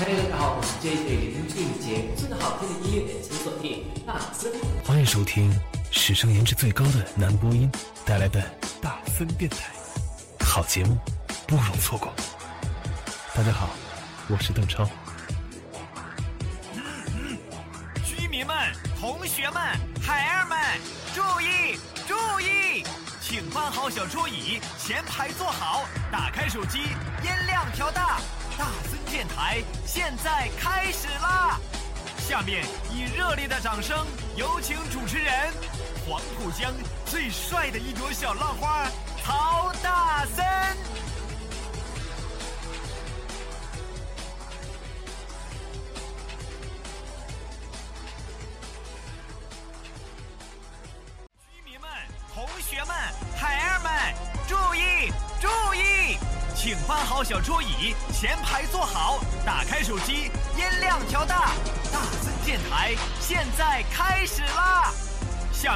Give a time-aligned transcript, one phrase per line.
[0.00, 4.52] 嘿，大家好，我是 JJ 林俊杰，最好听的音乐，请锁定大森。
[4.84, 5.52] 欢迎收听
[5.90, 7.68] 史上颜值最高的男播音
[8.06, 8.40] 带来的
[8.80, 9.56] 大森电台，
[10.44, 10.96] 好节目
[11.48, 12.14] 不容错过。
[13.34, 13.70] 大家好，
[14.28, 14.88] 我是邓超。
[18.04, 18.56] 居民们、
[19.00, 19.60] 同学们、
[20.00, 20.56] 孩儿们，
[21.12, 21.76] 注意
[22.06, 22.84] 注意，
[23.20, 28.20] 请搬好小桌椅，前排坐好，打开手机，音量调大。
[28.56, 31.58] 大森电台现在开始啦！
[32.18, 32.62] 下面
[32.92, 35.50] 以热烈的掌声，有请主持人
[36.06, 36.70] 黄浦江
[37.06, 38.86] 最帅的一朵小浪花
[39.24, 40.44] 陶大森。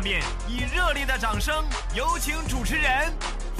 [0.03, 1.65] 面以热烈的掌声，
[1.95, 3.13] 有请主持人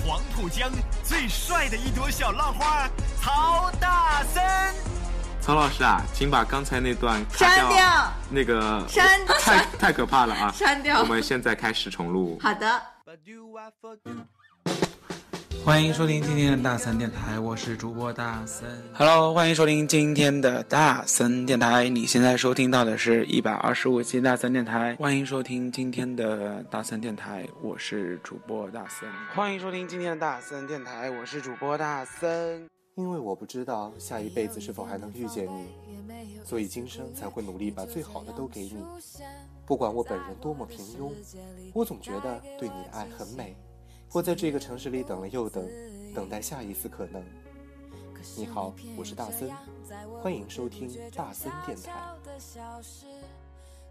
[0.05, 0.71] 黄浦江
[1.05, 2.89] 最帅的一朵小浪花
[3.21, 4.43] 曹大森。
[5.41, 10.53] 曹老师啊，请把刚才那段卡删掉那个删太太可怕了啊！
[10.53, 12.39] 删掉我们现在开始重录。
[12.43, 12.83] 好的，
[15.65, 18.69] 欢迎收听今天的大森电台，我是主播大森。
[18.93, 21.89] Hello，欢迎收听今天的大森电台。
[21.89, 24.97] 你现在收听到的是一百二十五期大森电台。
[24.97, 29.09] 欢迎收听今天的大森电台，我是主播大森。
[29.33, 32.67] 欢迎收听今天的大森电台，我是主播大森。
[32.97, 35.69] 因为我不知道下一辈子是否还能遇见你，
[36.45, 38.85] 所以今生才会努力把最好的都给你。
[39.65, 41.13] 不管我本人多么平庸，
[41.73, 43.57] 我总觉得对你的爱很美。
[44.13, 45.67] 我在这个城市里等了又等，
[46.15, 47.25] 等待下一次可能。
[48.37, 49.51] 你好，我是大森，
[50.23, 52.15] 欢迎收听大森电台。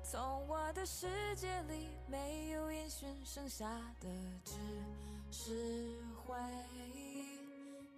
[0.04, 3.66] 从我的世界里没有烟熏，剩下
[4.00, 4.08] 的
[4.44, 4.54] 只
[5.32, 6.36] 是回
[6.94, 7.24] 忆。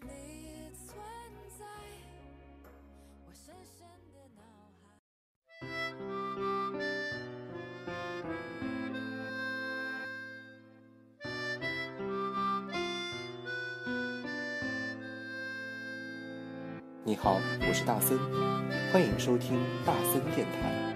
[0.01, 0.95] 你存
[1.59, 1.66] 在
[3.25, 4.44] 我深深的脑
[5.59, 6.22] 海。
[17.05, 17.37] 你好，
[17.67, 18.17] 我是大森，
[18.93, 20.92] 欢迎收听大森电台。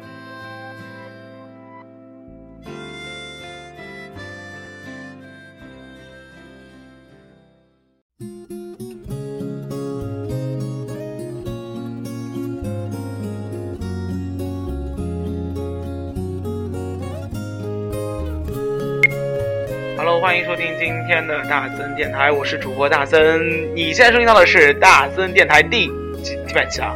[21.07, 23.41] 天的大森电台，我是主播大森。
[23.73, 25.88] 你现在收听到的是大森电台第
[26.22, 26.94] 几几百期啊？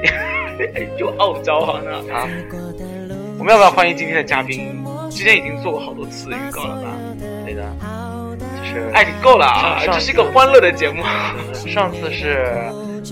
[0.96, 2.26] 又傲娇啊呢啊！
[3.38, 4.82] 我们要不要欢迎今天的嘉宾？
[5.10, 6.88] 之前已经做过好多次预告了吧？
[7.44, 7.62] 对的，
[8.40, 9.82] 就是哎，你够了啊！
[9.84, 11.02] 这是一个欢乐的节目。
[11.68, 12.54] 上次是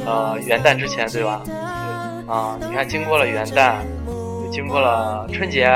[0.06, 1.42] 呃元旦之前对吧？
[2.26, 3.74] 啊，你看经过了元旦，
[4.06, 5.70] 又经过了春节，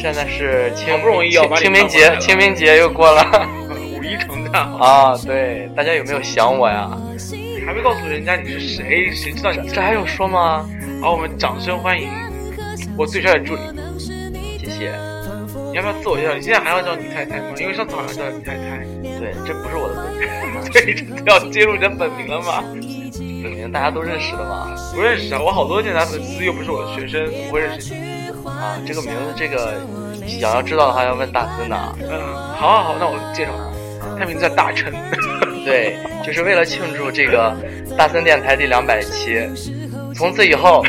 [0.00, 3.22] 现在是清好不容易要清清明节，清明节又过了
[3.68, 5.14] 五一长假啊！
[5.26, 6.90] 对，大家有没有想我呀？
[7.30, 10.66] 你还没告诉人家你是谁，谁知道你这还用说吗？
[11.02, 12.08] 好，我们掌声欢迎
[12.96, 13.60] 我最帅的助理。
[14.58, 14.90] 谢谢。
[15.70, 16.34] 你要不要自我介绍？
[16.34, 17.48] 你现在还要叫你太太吗？
[17.58, 18.78] 因为上次好像叫你太太。
[19.02, 20.14] 对，这不是我的本
[20.48, 22.64] 名， 对，这要揭露你的本名了吗？
[23.42, 24.74] 本名大家都认识的嘛。
[24.94, 28.09] 不认识啊，我好多电台粉丝又不是我的学生，怎么会认识你？
[28.60, 29.80] 啊，这个名字，这个
[30.26, 31.94] 想要知道的话要问大森呐。
[31.98, 32.20] 嗯，
[32.54, 33.52] 好好好，那我介绍
[33.98, 34.92] 他，他名字叫大琛。
[35.64, 37.56] 对，就是为了庆祝这个
[37.96, 39.48] 大森电台第两百期，
[40.14, 40.84] 从此以后，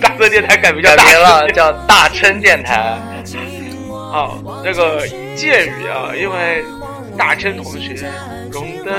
[0.00, 2.98] 大森电台改名叫改大名了，叫 大琛电台。
[3.90, 5.06] 好，这个
[5.36, 6.64] 介于啊，因为
[7.16, 8.10] 大琛同学
[8.50, 8.94] 荣登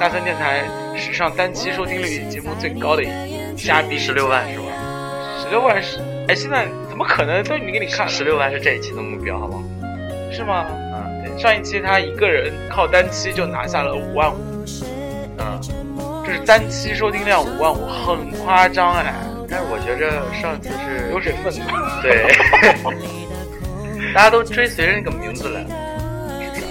[0.00, 0.62] 大森电台
[0.96, 3.02] 史上单期收听率节目最高的
[3.56, 4.64] 嘉宾，十六万是吧？
[5.42, 5.98] 十六万是，
[6.28, 7.42] 哎，现在怎么可能？
[7.44, 9.62] 都已经给你看了，十六万是这一期的目标，好不好？
[10.30, 10.66] 是吗？
[10.68, 14.36] 嗯，对，上一期他一个人靠单期就拿下了五万五，
[15.38, 15.58] 嗯，
[16.26, 19.14] 这是单期收听量五万五，很夸张哎。
[19.50, 20.10] 但是我觉着
[20.42, 22.26] 上次是有水分的，对，
[24.12, 25.64] 大家都追随着那个名字来，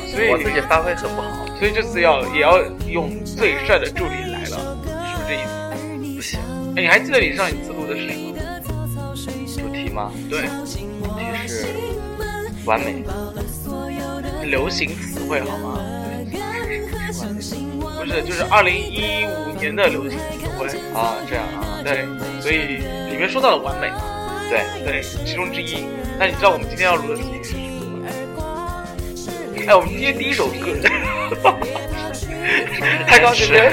[0.05, 4.77] 所以我自己发挥很不好，所以这次要也要用最帅的助理来了，
[5.09, 6.15] 是不是这意思？
[6.15, 6.39] 不行。
[6.75, 8.36] 哎，你还记得你上一次录的是什么？
[10.29, 10.65] 对，主
[11.17, 11.65] 题是
[12.65, 13.03] 完美。
[14.45, 15.79] 流行词汇好吗？
[17.97, 22.05] 不是，就是二零一五年的流行音乐会啊，这样啊，对，
[22.39, 22.77] 所以
[23.11, 23.91] 里面说到了完美，
[24.49, 24.61] 对。
[24.85, 25.85] 对，其中之一。
[26.17, 27.67] 那你知道我们今天要录的是什么
[27.99, 28.07] 吗？
[29.67, 30.71] 哎，我们今天第一首歌，
[33.07, 33.71] 他刚前面，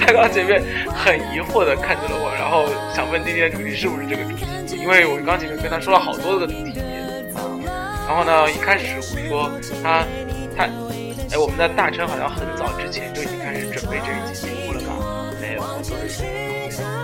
[0.00, 0.62] 他刚前面
[0.94, 4.44] 很疑惑的看着了我，然后想问今天的主题是不是这个主题，
[4.76, 6.80] 因为我刚前面跟他说了好多个主题
[7.34, 7.42] 啊，
[8.06, 9.50] 然后呢，一开始我说
[9.82, 10.04] 他
[10.56, 10.64] 他，
[11.30, 14.92] 哎，我们的大成好像很早之前就已经开始准备这一期节目了吧？
[15.40, 15.62] 没有，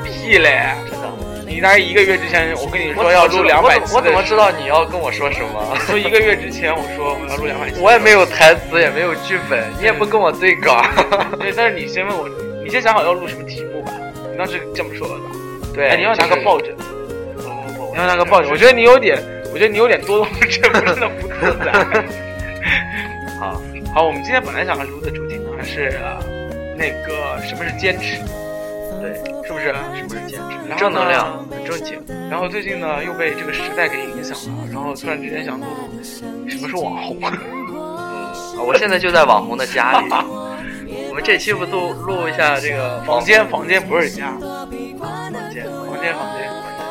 [0.04, 1.37] 屁嘞，真的。
[1.48, 5.74] 你大概一个月之前，我跟你说要录两百期，我怎么知道你要跟我说什么？
[5.86, 10.84] 说一个月之前我说我要录两百期，我也没有台词，也没有剧本，你也不跟我对稿。
[11.40, 12.28] 对，但是你先问我，
[12.62, 13.92] 你先想好要录什么题目吧。
[14.30, 15.30] 你当时这么说的吧？
[15.74, 18.50] 对，哎，你要拿个抱枕，不你要拿个抱枕。
[18.50, 19.18] 我觉得你有点，
[19.52, 21.72] 我觉得你有点多动症， 不是那不自在。
[23.40, 23.60] 好
[23.94, 25.98] 好，我们今天本来想要录的主题呢是
[26.76, 28.18] 那个什么是坚持。
[29.00, 29.14] 对，
[29.48, 29.74] 是不是？
[29.96, 30.74] 是不是坚持？
[30.76, 31.98] 正能量，很正经。
[32.28, 35.64] 然后最近呢，又被这个时代给影响了，然后突然之间想录
[36.46, 37.16] 什么是网红。
[37.22, 40.06] 嗯， 我现在就在网红的家里。
[41.08, 43.48] 我们这期不都录一下这个房间？
[43.48, 44.32] 房间不是家。
[44.38, 44.70] 房
[45.50, 46.44] 间，房间，房间。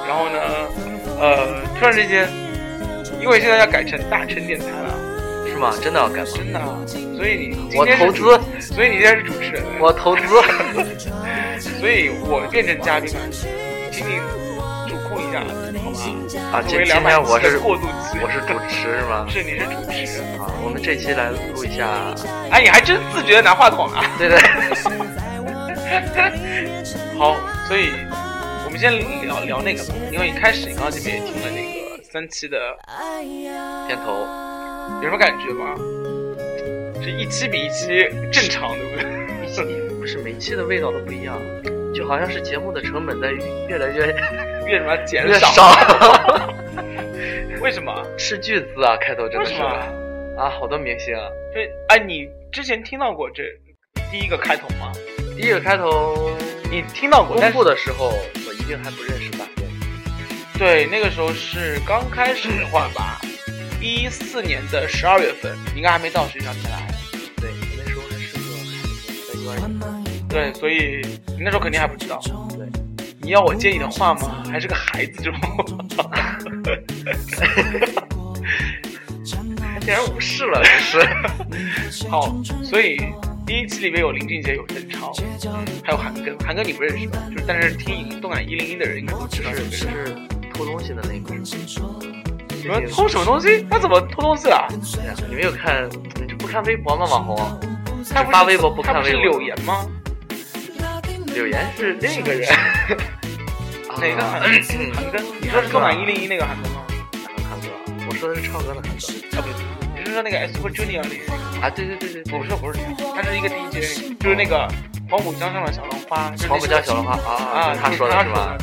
[0.08, 0.40] 然后呢，
[1.20, 2.28] 呃，突然之间，
[3.22, 5.07] 因为现在要改成大成电台了。
[5.58, 5.74] 是吗？
[5.82, 6.28] 真的要改吗？
[6.36, 6.62] 真的。
[7.18, 8.22] 所以你我投资，
[8.62, 9.64] 所以你现在是主持人。
[9.80, 10.22] 我投资。
[11.82, 13.20] 所以我变成嘉宾了，
[13.92, 14.20] 请你
[14.88, 15.42] 主控一下，
[15.82, 15.98] 好吗？
[16.54, 19.26] 啊，今天我是过渡期，我是主持是吗？
[19.28, 20.46] 是，你是主持啊。
[20.64, 21.90] 我们这期来录一下。
[22.52, 24.06] 哎，你还真自觉拿话筒啊？
[24.20, 24.38] 对对。
[27.18, 27.36] 好，
[27.68, 27.90] 所以
[28.64, 28.94] 我们先
[29.26, 32.58] 聊聊那个吧，因为一开始你刚刚这边也听了那个三期的
[33.88, 34.28] 片头，
[34.96, 35.76] 有什么感觉吗？
[37.02, 39.88] 这一期比一期正常，对不对？
[40.00, 41.40] 不是每期的味道都不一样，
[41.94, 43.32] 就好像是节目的成本在
[43.68, 44.06] 越来越
[44.68, 45.48] 越什么减少。
[47.62, 48.06] 为什么？
[48.18, 48.96] 斥巨资啊！
[48.98, 49.56] 开头真的是
[50.38, 51.28] 啊，好多明星啊！
[51.54, 53.44] 就哎，你之前听到过这
[54.12, 54.92] 第一个开头吗？
[55.36, 56.32] 第一个开头
[56.72, 57.36] 你听到过？
[57.36, 58.08] 公布的时候
[58.48, 59.66] 我一定还不认识大众。
[60.58, 63.20] 对，那个时候是刚开始的话吧，
[63.88, 66.86] 一四年的十二月份，应该还没到学校进来。
[67.38, 69.80] 对，我那时候还是个孩子，在幼儿园。
[70.28, 72.22] 对所以你那时候肯定还不知道。
[72.50, 72.68] 对，
[73.22, 74.44] 你要我接你的话吗？
[74.52, 75.40] 还是个孩子这种？
[79.80, 81.00] 竟然无视了，真是。
[82.12, 82.98] 好，所以
[83.46, 85.14] 第一期里面有林俊杰，有邓超，
[85.82, 86.36] 还有韩庚。
[86.44, 87.18] 韩庚你不认识吧？
[87.32, 89.88] 就是但是听动感一零一的人应该都知道，就是
[90.54, 91.38] 偷东西的那个。
[92.68, 93.66] 你们偷什么东西？
[93.70, 94.68] 他怎么偷东西啊？
[95.30, 95.90] 你没有看？
[96.28, 97.06] 你不看微博吗？
[97.06, 97.60] 网红？
[98.14, 99.10] 他发微博不看微博？
[99.10, 99.86] 是柳岩吗？
[101.34, 102.50] 柳岩是另一个人，
[103.98, 105.24] 哪个韩韩庚？
[105.40, 106.84] 你说是春晚一零一那个韩庚吗？
[107.14, 107.68] 哪个韩哥？
[108.10, 109.38] 我说的是唱歌的韩庚。
[109.38, 109.48] 啊不，
[109.98, 111.22] 你是说那个 Super Junior 里
[111.62, 111.70] 啊？
[111.70, 112.80] 对对对对，不是不是，
[113.16, 114.68] 他是一个 DJ，就是那个
[115.10, 116.34] 黄浦江上的小浪花。
[116.50, 117.76] 黄浦江小浪花啊啊！
[117.82, 118.58] 他说的是吧？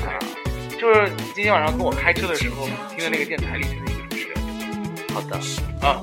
[0.78, 3.83] 就是今天晚上跟我开车的时候听的那个电台里面。
[5.14, 5.36] 好的
[5.80, 6.02] 啊，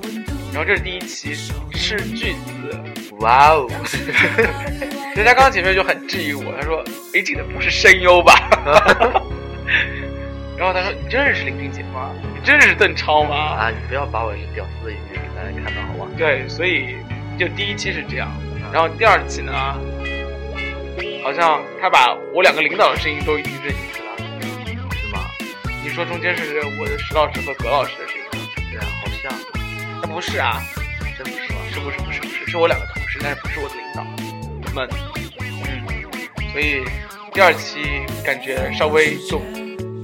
[0.53, 1.33] 然后这是第一期，
[1.73, 2.79] 是句子。
[3.19, 3.67] 哇哦！
[5.13, 8.33] 人家刚刚前面就很质疑我，他说：“背景的不是声优吧？”
[10.57, 12.11] 然后他说：“你真认识林俊杰吗？
[12.33, 16.11] 你真认识邓超吗？”啊，你不要把我屌丝的一面给大家看到，好吧？
[16.17, 16.95] 对，所以
[17.37, 18.31] 就第一期是这样，
[18.71, 19.51] 然后第二期呢，
[21.21, 24.15] 好像他把我两个领导的声音都已经认进去了，
[24.95, 25.19] 是吗？
[25.83, 28.40] 你说中间是我的石老师和葛老师的声音？
[28.71, 29.31] 对啊，好像。
[30.01, 30.63] 那不是啊，
[31.17, 31.45] 真不是？
[31.73, 34.03] 是不是不是不是，是我两个同事，但是不是我的领导
[34.73, 34.87] 们。
[35.41, 36.83] 嗯，所以
[37.33, 39.39] 第二期感觉稍微就，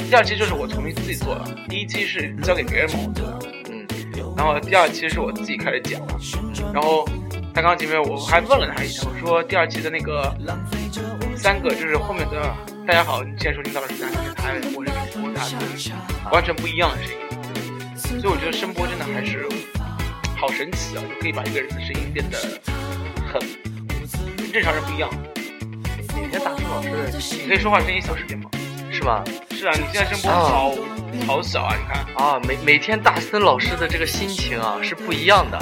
[0.09, 3.47] 第二期就是我重新自己做了，第一期是交给别人帮我做的。
[3.71, 3.87] 嗯，
[4.35, 6.19] 然后第二期是我自己开始讲了，
[6.73, 7.07] 然后
[7.53, 10.35] 他刚刚前面我还问了他一下，我说第二期的那个
[11.35, 12.53] 三个就是后面的
[12.85, 14.53] 大家好，你现在收听到的是哪个台？
[14.75, 15.57] 我是主播大森，
[16.31, 17.26] 完全不一样的声音，
[18.07, 19.47] 所以我觉得声波真的还是。
[20.39, 21.01] 好神奇啊！
[21.01, 22.37] 就可以把一个人的声音变得
[23.25, 23.41] 很
[24.37, 25.09] 跟正常人不一样。
[26.15, 26.79] 每天大森老
[27.19, 28.47] 师，你可以说话声音小声点吗？
[28.91, 29.23] 是吧？
[29.49, 30.75] 是啊，你现在声波好
[31.25, 31.75] 好小啊！
[31.75, 35.59] 你看啊，每每天大森老师的这个心情啊是不一样的，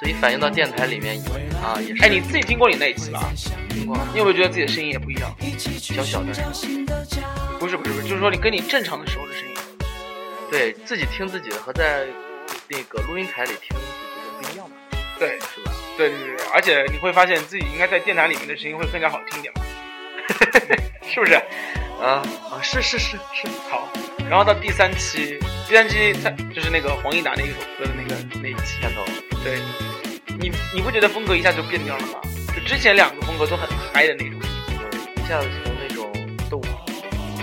[0.00, 1.22] 所以反映到电台里面
[1.62, 2.02] 啊也是。
[2.02, 3.30] 哎，你自己听过你那一期吧？
[3.68, 3.94] 听过。
[4.14, 5.30] 你有没有觉得自己的声音也不一样？
[5.58, 6.32] 小小的。
[7.60, 9.47] 不是不是不是，就是说你跟你正常的时候的声音，
[10.50, 12.06] 对自己听自己的和在
[12.68, 14.48] 那个录音台里听自己的。
[14.48, 14.76] 不一样嘛，
[15.18, 15.72] 对，是吧？
[15.96, 19.62] 对对对对，而且你会发现自己应该在电台里面的声音会更加好听一点嘛，
[21.08, 21.34] 是不是？
[22.00, 23.88] 啊啊，是是是是，好，
[24.30, 25.36] 然后到第三期，
[25.66, 29.04] 第三期在就是那个黄义达那一首歌的那个那一期片头，
[29.42, 29.58] 对，
[30.38, 32.20] 你你不觉得风格一下就变掉了吗？
[32.54, 34.40] 就之前两个风格都很嗨的那种，
[35.16, 36.12] 一下子从那种
[36.48, 36.62] 逗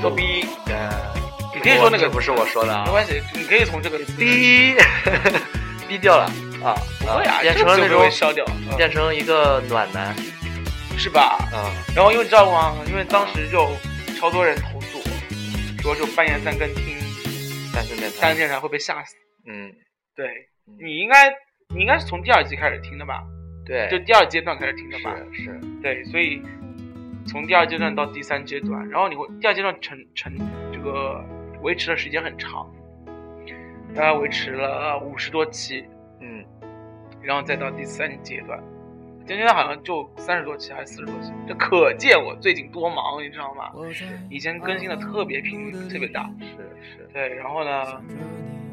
[0.01, 1.13] 逗逼，呃，
[1.55, 4.75] 你可以说那个不是我说的啊没，关系，你可以从这个低
[5.87, 6.25] 低掉了
[6.63, 10.13] 啊，不会啊，变成了那种消掉，嗯变成一个暖男
[10.97, 11.37] 是吧？
[11.53, 12.75] 啊，然后因为你知道吗？
[12.87, 13.69] 因为当时就
[14.19, 14.99] 超多人投诉，
[15.81, 16.97] 说就半夜三更听
[17.73, 19.15] 单身电台，三个电台会被吓死。
[19.47, 19.71] 嗯，
[20.15, 20.27] 对，
[20.79, 21.29] 你应该
[21.73, 23.23] 你应该是从第二季开始听的吧？
[23.65, 25.15] 对，就第二阶段开始听的吧？
[25.31, 26.41] 是是，对，所以
[27.27, 30.35] 从第二阶段到第三阶段，然后你会第二阶段成成
[30.71, 31.23] 这个
[31.65, 32.69] 维持的时间很长，
[33.95, 35.83] 大概维持了五十多期，
[36.19, 36.45] 嗯，
[37.23, 38.61] 然后再到第三阶段，
[39.21, 43.71] 第三阶段好像就三十多期还是四十多期，这可见我最近多忙，你知道吗？
[44.29, 46.45] 以前更新的特别频率特别大，是
[46.97, 47.99] 是，对，然后呢，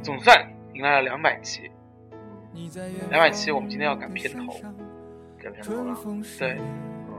[0.03, 1.71] 总算迎来了两百期，
[3.09, 4.53] 两百期我们今天要赶片头，
[5.43, 5.97] 赶片头了，
[6.39, 7.15] 对，嗯，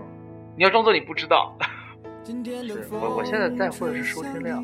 [0.56, 1.58] 你要装作你不知道，
[2.24, 4.64] 是我我现在在乎的是收听量，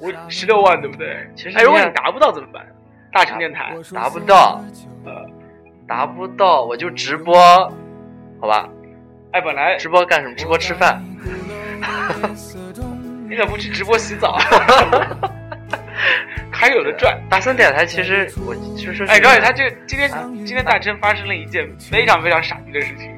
[0.00, 1.28] 我十六万对不对？
[1.34, 2.66] 其实哎，如果你达不到怎么办？
[3.12, 4.60] 大成电台，达不到，
[5.04, 5.12] 呃，
[5.86, 7.36] 达不到我就直播，
[8.40, 8.68] 好吧？
[9.32, 10.34] 哎，本来直播干什么？
[10.34, 11.00] 直播吃饭。
[13.28, 14.36] 你怎么不去直播洗澡？
[16.50, 17.16] 还有的赚。
[17.28, 20.10] 大森电台其实我其实哎，而且他这今天
[20.44, 23.13] 今天大真发生了一件非常非常傻逼的事情。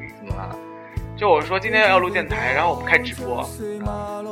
[1.17, 3.49] 就我说今天要录电台，然后我们开直播，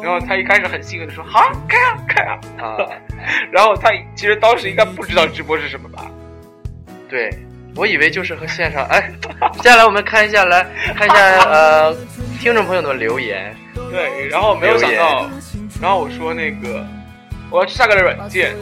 [0.03, 2.77] 然后他一开始很兴奋的说好开啊开啊啊，
[3.51, 6.07] 然后他其实当时应该不知道直播是什么吧？
[7.09, 7.31] 对，
[7.75, 8.85] 我以为就是和线上。
[8.87, 9.11] 哎，
[9.63, 11.17] 接下来我们看一下，来看一下
[11.49, 11.95] 呃
[12.39, 13.57] 听众朋友的留言。
[13.91, 15.31] 对，然后没有想到，
[15.81, 16.87] 然后我说那个
[17.51, 18.55] 我要去下个软件，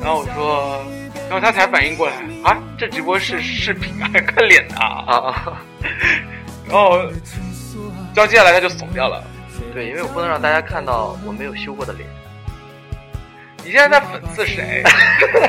[0.00, 0.84] 然后我说，
[1.28, 5.16] 然后他才反应过来啊，这直播是视频啊，看脸的啊啊
[6.72, 6.82] 啊！
[8.18, 9.22] 然后，接下来他就怂掉了。
[9.72, 12.08] 对，因为我不能让大家看到我没有修过的脸。
[13.64, 14.82] 你现在在讽刺谁？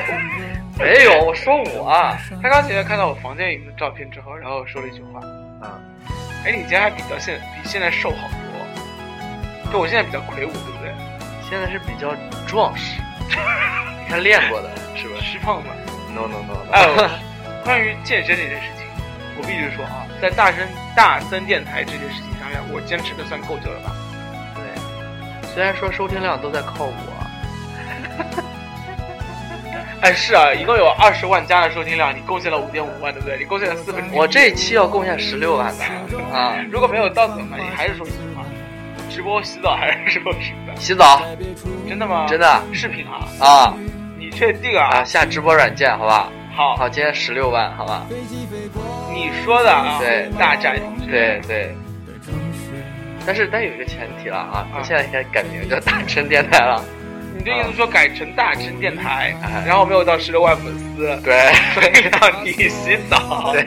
[0.77, 1.89] 没有，我说我。
[1.89, 5.19] 啊他刚才看到我房间里面的照片之后，然后说了一句话
[5.65, 5.81] 啊，
[6.45, 9.71] 哎，你今天还比较现比现在瘦好多。
[9.71, 10.93] 就我现在比较魁梧，对不对？
[11.49, 12.13] 现在是比较
[12.47, 15.15] 壮实， 你看练过的是吧？
[15.21, 15.71] 吃胖吗
[16.13, 16.71] ？No No No。
[16.71, 16.87] 哎，
[17.63, 18.78] 关于健身这件事情，
[19.41, 23.95] 我必须说啊，在大声大森电台这件事情上面，我坚持的算够久了吧？
[24.55, 26.93] 对，虽然说收听量都在靠我。
[30.01, 33.37] 哎，是啊，一共有二十万加的收听量，你贡献了五点五万，对不对？
[33.37, 34.17] 你贡献了四分之一。
[34.17, 35.83] 我这一期要贡献十六万的
[36.35, 36.55] 啊！
[36.71, 37.57] 如果没有到怎么？
[37.57, 38.43] 你还是说实话，
[39.09, 40.75] 直播洗澡还是说实话？
[40.75, 41.21] 洗澡？
[41.87, 42.25] 真的吗？
[42.29, 42.61] 真的。
[42.73, 43.27] 视频啊？
[43.45, 43.73] 啊！
[44.17, 44.99] 你确定啊？
[44.99, 45.03] 啊！
[45.03, 46.29] 下直播软件，好吧？
[46.59, 46.75] 好。
[46.75, 48.05] 好，今天十六万，好吧？
[49.13, 49.97] 你说的啊？
[49.97, 50.75] 对，大战。
[51.09, 51.73] 对对。
[53.25, 56.83] 但是，但有一个前提了啊，我现在应该改名叫大成电台了。
[57.37, 59.33] 你这意思说改成大成电台，
[59.65, 63.63] 然后没有到十六万粉丝，对， 所以让你洗澡， 对，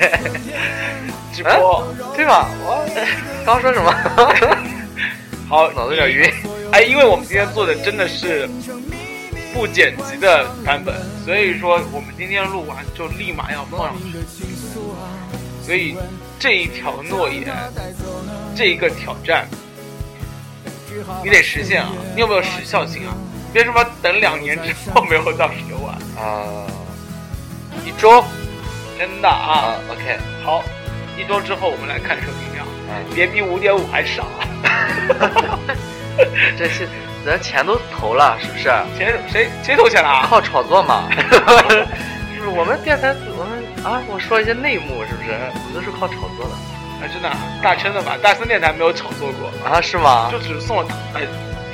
[1.32, 1.82] 直播，
[2.14, 2.50] 对吧？
[2.60, 2.84] 我
[3.46, 3.90] 刚说什么？
[5.48, 6.30] 好，脑子有点晕。
[6.72, 8.46] 哎，因为我们今天做的真的是
[9.52, 10.94] 不剪辑的版本，
[11.24, 14.18] 所以说我们今天录完就立马要放上去，
[15.64, 15.96] 所以
[16.38, 17.54] 这一条诺言，
[18.56, 19.46] 这一个挑战，
[21.22, 21.90] 你得实现啊！
[22.14, 23.14] 你有没有时效性啊？
[23.52, 26.66] 别什么等两年之后没有到十六万啊，
[27.84, 28.24] 一周，
[28.98, 29.76] 真的啊。
[29.90, 30.64] OK，好，
[31.18, 32.66] 一周之后我们来看收听量，
[33.14, 34.26] 别比五点五还少。
[36.58, 36.88] 这是
[37.24, 38.64] 咱钱都投了，是不是？
[38.96, 40.26] 钱谁谁投钱了啊？
[40.28, 41.86] 靠炒作嘛， 是不是？
[42.54, 45.30] 我们电台我们啊，我说一些内幕，是不是？
[45.30, 46.54] 我们都是靠炒作的。
[47.02, 47.30] 啊，真的，
[47.62, 48.16] 大真的吧？
[48.22, 49.80] 大森电台没有炒作过啊？
[49.80, 50.28] 是吗？
[50.30, 51.22] 就只送了，哎，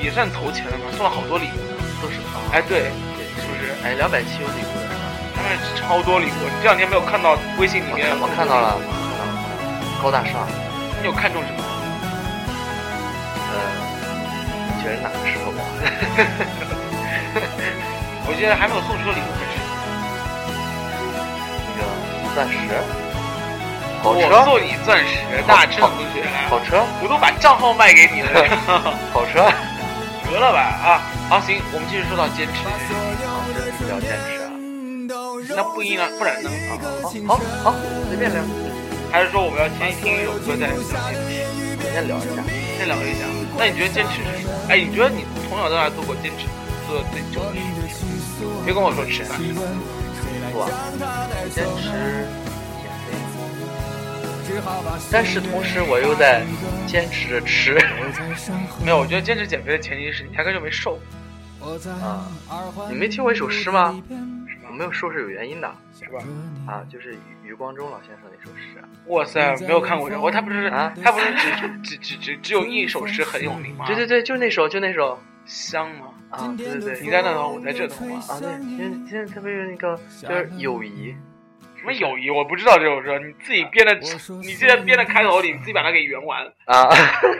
[0.02, 1.58] 也算投钱了嘛，送了好多礼物。
[2.00, 2.16] 都是
[2.52, 2.92] 哎，对，
[3.36, 3.72] 是不是？
[3.84, 5.04] 哎，两百七有礼物的是吧？
[5.34, 6.44] 当然超多礼物。
[6.46, 8.06] 你这两天没有看到微信里面？
[8.20, 8.76] 我看到了，
[10.02, 10.46] 高大上。
[11.00, 11.60] 你有看中什么？
[13.52, 13.54] 呃，
[13.87, 13.87] 你
[14.88, 15.60] 觉得哪个适合我？
[18.28, 19.54] 我觉得还没有送出的礼物很适
[21.64, 21.80] 那个
[22.34, 22.54] 钻石，
[24.02, 25.10] 跑车，我送你钻石，
[25.46, 28.28] 大琛同学，跑车，我都把账号卖给你了，
[29.12, 29.50] 跑车。
[30.30, 31.00] 得了吧啊！
[31.30, 32.60] 好，行，我们继续说到坚持，
[33.80, 34.52] 比较坚持啊。
[35.56, 36.50] 那不应然不然呢？
[36.68, 36.76] 啊，
[37.26, 37.74] 好好好，
[38.08, 38.42] 随便聊，
[39.10, 41.00] 还是说我们要先听一首歌再聊坚持？
[41.94, 42.44] 先聊一下。
[42.76, 43.24] 先聊一下。
[43.58, 44.52] 那你觉得坚持是什么？
[44.68, 46.46] 哎，你觉得你从小到大做过坚持
[46.86, 47.52] 做的最久的
[47.88, 47.98] 事
[48.38, 48.64] 情？
[48.64, 49.36] 别跟我说吃饭。
[50.52, 50.70] 不啊，
[51.50, 51.90] 坚持
[52.80, 54.62] 减肥，
[55.10, 56.44] 但是同时我又在
[56.86, 57.74] 坚持着吃。
[58.84, 60.98] 没有，我觉得坚持减肥的前提是你压根就没瘦。
[62.00, 62.30] 啊，
[62.88, 64.00] 你没听过一首诗吗？
[64.68, 66.22] 我没有瘦是有原因的，是吧？
[66.66, 68.76] 啊，就是余余光中老先生那首诗。
[69.06, 71.50] 哇塞，没有看过这，我他不是啊，他不是只
[71.82, 73.86] 只只只只有一首诗很有名吗？
[73.86, 76.12] 对对对，就那首，就那首香吗？
[76.28, 78.22] 啊，对对对，你在那头，我在这头吗？
[78.28, 81.14] 啊，对，现在现在特别有那个就是友谊，
[81.76, 82.28] 什么友谊？
[82.28, 83.94] 我不知道这首诗，你自己编的，
[84.42, 86.90] 你现在编的开头，你自己把它给圆完啊。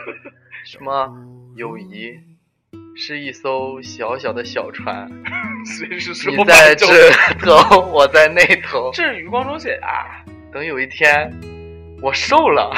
[0.64, 1.08] 什么
[1.54, 2.18] 友谊
[3.00, 5.08] 是一艘小小的小船，
[5.64, 6.86] 随时时你在这
[7.38, 8.90] 头，我在那头。
[8.92, 10.20] 这是余光中写的啊。
[10.52, 11.32] 等有一天
[12.02, 12.74] 我瘦了，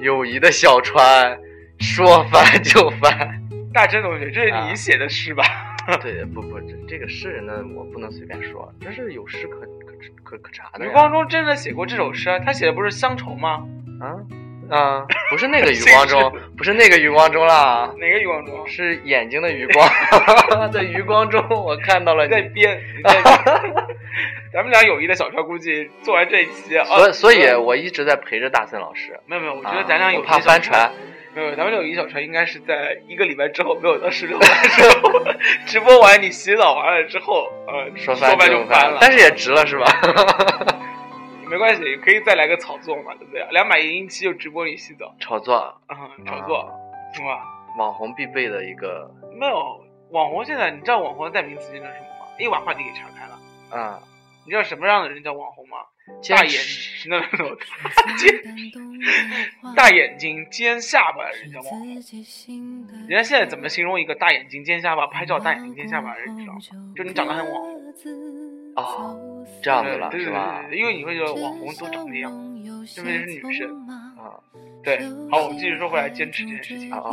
[0.00, 1.38] 友谊的小船
[1.78, 3.38] 说翻 就翻。
[3.74, 5.44] 大真同学，这是你写的诗吧？
[5.86, 9.92] 啊、 对，不不，这这个诗人呢，我不能随便说，这是有诗可可
[10.24, 10.86] 可可查的。
[10.86, 13.68] 余光中真的写过这首诗，他写的不是乡愁吗？
[14.00, 14.16] 啊
[14.70, 17.92] 啊，不是那个余光中， 不是那个余光中啦。
[17.98, 18.66] 哪个余光中？
[18.68, 19.90] 是眼睛的余光，
[20.72, 22.80] 在余光中我看到了你在编。
[24.52, 29.18] 咱们俩友谊的小船估计做完这一期，所以所以我一直在陪着大森老师。
[29.26, 30.90] 没有没有，我觉得咱俩有怕翻船。
[31.32, 35.24] 没有，咱们友谊小船应该是在一个礼拜之后，没有到十六的时候，
[35.66, 39.86] 直播完你洗澡完了之后，呃，说翻就翻了，但是也值了是吧？
[41.50, 43.44] 没关系，可以再来个炒作嘛，对不对？
[43.50, 46.70] 两百零一期就直播你洗澡，炒作啊，炒作，
[47.12, 47.44] 是吧？
[47.76, 49.10] 网红必备的一个。
[49.38, 49.80] 没有
[50.10, 51.88] 网红，现在你知道网红的代名词叫什么
[52.20, 52.26] 吗？
[52.38, 53.38] 又把话题给岔开了。
[53.70, 54.00] 啊，
[54.44, 55.78] 你知道什么样的人叫网红吗？
[56.28, 57.56] 大眼睛那种
[58.18, 58.34] 尖
[59.76, 61.86] 大眼睛尖下巴的人叫网红。
[63.08, 66.60] 人家现在怎么形容一个大眼睛尖下巴拍照大眼睛尖下巴的人，你知道吗？
[66.96, 67.94] 就你长得很网红。
[68.74, 69.16] 哦，
[69.62, 70.64] 这样子了是吧？
[70.72, 72.32] 因为你会觉得网红都长那样，
[72.64, 74.40] 因为是女生啊。
[74.82, 74.98] 对，
[75.30, 77.10] 好，我们继续说回来坚持这件事情啊啊，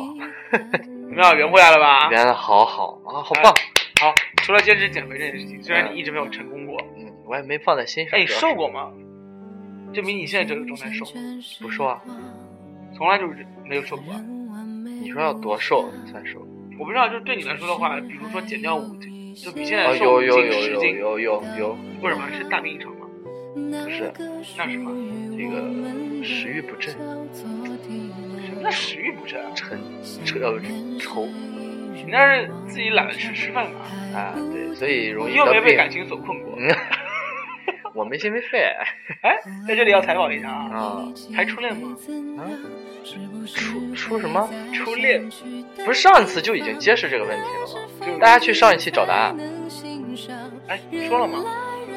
[0.51, 1.37] 怎么样？
[1.37, 2.09] 圆回来了吧？
[2.09, 3.53] 圆的好好啊，好棒。
[3.99, 8.17] 好，除了坚持减肥这件事情，虽然你一直没有成功过，嗯，我也没放在心上。
[8.17, 8.91] 哎，你瘦过吗？
[9.93, 11.05] 证明你现在这个状态瘦？
[11.59, 12.01] 不瘦啊，
[12.95, 14.13] 从来就是没有瘦过。
[15.01, 16.39] 你说要多瘦算瘦？
[16.79, 19.11] 我不知道，就是对你来说的话，比如说减掉五斤，
[19.43, 21.77] 就比现在瘦五斤、十斤，有有有。
[22.01, 23.07] 为什么是大病一场吗？
[23.53, 24.11] 不是，
[24.57, 24.91] 那是什么？
[25.37, 26.93] 这个食欲不振。
[26.93, 29.39] 什么叫食欲不振？
[29.55, 29.79] 沉，
[30.41, 30.59] 呃，
[30.99, 31.27] 愁。
[31.93, 33.81] 你那是自己懒得去吃饭吧？
[34.17, 36.57] 啊，对，所以容易你有没被感情所困过？
[37.97, 38.59] 我没心没肺。
[39.23, 40.69] 哎，在这里要采访一下啊！
[40.71, 41.03] 啊，
[41.35, 41.97] 还初恋吗？
[42.37, 42.45] 啊，
[43.55, 44.47] 初初什么？
[44.71, 45.27] 初恋？
[45.83, 48.05] 不是上一次就已经揭示这个问题了吗？
[48.05, 49.35] 就大家去上一期找答案。
[50.67, 50.79] 哎，
[51.09, 51.43] 说了吗？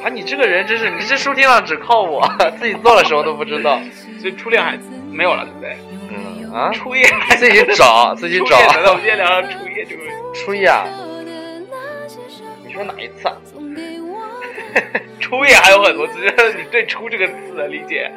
[0.02, 2.26] 啊，你这个人真是，你这收听量只靠我，
[2.58, 3.78] 自己做了什么都不知道。
[4.18, 4.78] 所以初恋还
[5.10, 5.76] 没有了，对不对？
[6.08, 7.04] 嗯啊，初夜
[7.36, 8.58] 自己找，自己找。
[8.72, 10.40] 难道我们今天聊聊初夜这个问题？
[10.40, 10.86] 初夜啊？
[12.66, 13.36] 你说哪一次啊？
[15.20, 18.10] 初夜还有很多次，就是你对“初”这个字的理解。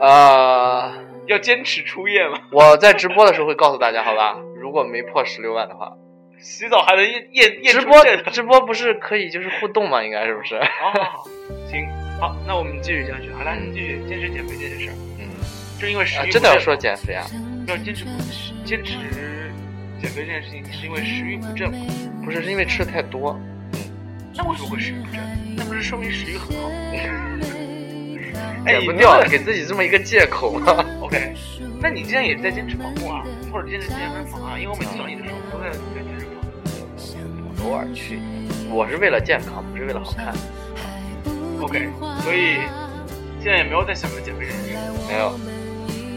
[0.00, 0.92] 呃，
[1.26, 2.38] 要坚持初夜吗？
[2.50, 4.36] 我在直播的时候会告诉大家，好吧？
[4.60, 5.92] 如果没破十六万的话，
[6.40, 10.02] 洗澡还能验验验直播直播不是可以就是互动吗？
[10.02, 10.58] 应该是不是？
[10.58, 11.24] 好好好，
[11.70, 11.88] 行，
[12.20, 13.30] 好，那我们继续下去。
[13.32, 14.94] 好了，你继续坚持减肥这件事儿。
[15.18, 15.28] 嗯，
[15.80, 17.24] 就因为食欲、啊、真的要说减肥啊？
[17.66, 18.04] 要坚持
[18.64, 18.96] 坚持
[20.00, 21.78] 减肥这件事情，是因为食欲不振吗？
[22.24, 23.38] 不是，是因为吃的太多。
[24.36, 25.22] 那为什么会食欲不振？
[25.56, 26.70] 那不是说明食欲很好？
[28.66, 30.84] 减不掉，给自己这么一个借口吗？
[31.00, 31.32] OK，
[31.80, 33.22] 那你现在也在坚持跑步啊，
[33.52, 34.58] 或者坚持健身房啊？
[34.58, 37.64] 因为我每次找你的时候，都在在健身房。
[37.64, 38.18] 偶尔去，
[38.68, 40.34] 我是为了健康，不是为了好看。
[41.60, 41.88] OK，
[42.22, 42.58] 所以
[43.40, 44.78] 现在也没有在想着减肥这件事。
[45.08, 45.38] 没有。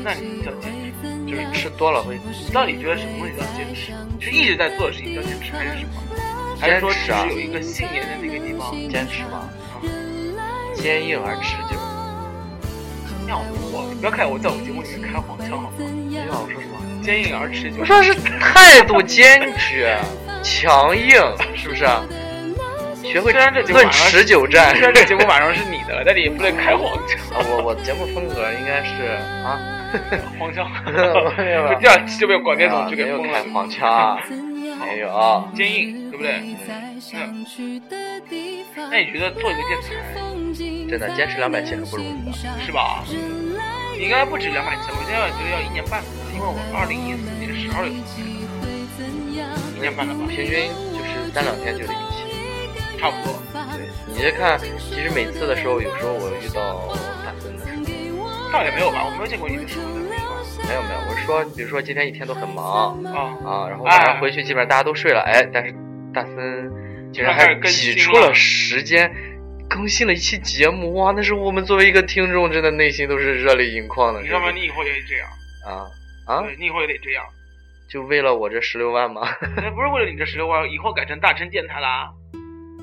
[0.03, 2.17] 那你叫坚持，就是吃多了会。
[2.17, 3.93] 你到底觉得什么东西叫坚持？
[4.19, 5.93] 是一直在做的事情叫坚持，还是什么？
[6.59, 9.49] 还是说只是有一个信念在那个地方坚持吗？
[10.75, 11.79] 坚硬而持久。
[13.25, 13.41] 你好
[13.71, 15.71] 我不要看我在我节目里面开黄腔好吗？
[15.79, 16.75] 你好，我说什么？
[17.03, 17.77] 坚硬而持久。
[17.79, 19.97] 我说是态度坚决、
[20.43, 21.21] 强硬，
[21.55, 21.85] 是不是？
[23.03, 27.17] 学会虽然这论持久战，虽然这节目马上是你的了，但你也不能开黄腔。
[27.33, 29.57] 啊，我我节目风格应该是啊，
[30.37, 30.69] 黄腔。
[31.37, 33.33] 没有 第二期就被广电总局给没有封了。
[33.33, 34.19] 开黄腔
[34.79, 34.85] 啊。
[34.85, 36.41] 没有啊坚硬，对不对？
[37.13, 37.45] 嗯。
[38.91, 39.87] 那你觉得做一个电台，
[40.89, 42.31] 真的坚持两百期很不容易的，
[42.65, 43.03] 是吧？
[43.99, 46.01] 应该不止两百期，我现在觉得要一年半，
[46.33, 47.91] 因为我二零一四年十二月
[48.95, 49.05] 份，
[49.75, 50.25] 一年半了吧？
[50.29, 52.23] 平均就是三两天就得一期，
[52.97, 53.35] 差不多。
[53.75, 57.83] 对，你这看，其实每次的时候，有时候我遇到大森的时候，
[58.51, 60.19] 倒也没有吧，我没有见过你的时候的地方。
[60.67, 63.13] 没有没有，我是说，比如说今天一天都很忙啊
[63.45, 65.73] 啊，然后晚上回去基本上大家都睡了，哎，但是
[66.13, 66.71] 大森
[67.13, 69.11] 竟然还挤出了时间。
[69.69, 71.13] 更新了一期节目，哇！
[71.15, 74.19] 那是我们作为一个听众，真的内心都是热泪盈眶的。
[74.19, 74.49] 你知道吗？
[74.51, 75.29] 你以后也得这样
[75.63, 75.85] 啊
[76.25, 76.43] 啊！
[76.57, 77.23] 你以后也得这样，
[77.87, 79.29] 就为了我这十六万吗？
[79.55, 82.09] 那不是为了你这十六万，以后改成大成电台啦。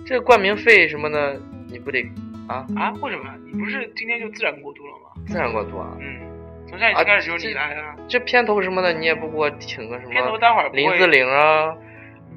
[0.06, 2.00] 这冠名费什么的，你不得
[2.48, 2.92] 啊啊？
[3.02, 3.30] 为什么？
[3.52, 5.22] 你不是今天就自然过渡了吗？
[5.26, 5.88] 自然过渡啊？
[6.00, 6.20] 嗯，
[6.68, 7.94] 从下一期开始就是你来了。
[8.08, 10.10] 这片头什么的，你也不给我请个什么？
[10.12, 11.74] 片头待会儿林志玲啊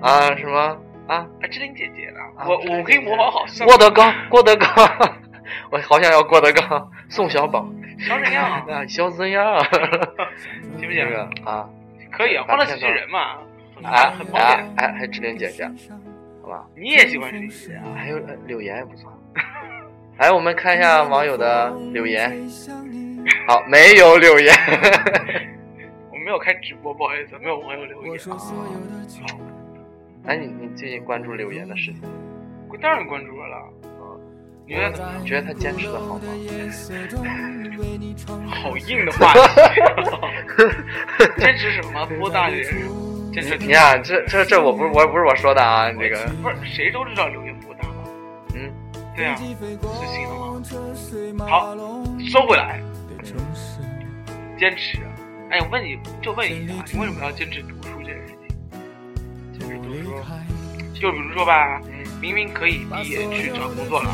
[0.01, 0.77] 啊什么？
[1.07, 2.19] 啊，志玲姐姐呢？
[2.47, 3.45] 我我可以模仿好。
[3.65, 4.69] 郭德纲，郭德纲，
[5.71, 6.91] 我好想要郭德纲。
[7.09, 7.67] 宋小宝，
[7.99, 8.85] 小怎样啊？
[8.87, 9.59] 小怎样？
[10.77, 11.05] 行不行？
[11.45, 11.67] 啊，
[12.11, 13.37] 可以啊，欢乐喜剧人嘛。
[13.83, 14.73] 哎，很方便。
[14.77, 15.65] 哎，还志玲姐姐，
[16.43, 16.65] 好吧？
[16.75, 17.83] 你也喜欢志玲姐姐啊？
[17.95, 19.11] 还有柳岩也不错。
[20.19, 22.29] 来，我们看一下网友的留言。
[23.47, 24.53] 好，没有留言。
[26.11, 28.19] 我没有开直播，不好意思，没有网友留言。
[28.27, 28.37] 好。
[30.25, 32.01] 哎，你你最近关注柳岩的事情？
[32.69, 33.55] 我当然关注了。
[33.55, 33.71] 啊，
[34.67, 36.21] 你觉得你觉得他坚持的好吗？
[38.49, 39.39] 好硬的话题。
[41.39, 42.05] 坚持什么？
[42.19, 42.61] 播大连？
[43.31, 43.57] 坚持？
[43.57, 47.57] 你看，这这这，我不是我不是我说的啊，这个不是谁都知道柳岩
[49.19, 49.43] 对啊，是
[50.07, 51.45] 信了吗？
[51.49, 51.75] 好，
[52.31, 52.79] 收回来。
[54.57, 54.97] 坚持。
[55.51, 58.55] 哎，我问你就问一下，你为什么要坚持读书这件事情？
[60.93, 61.81] 就比如说吧，
[62.21, 64.09] 明明可以毕业去找工作了，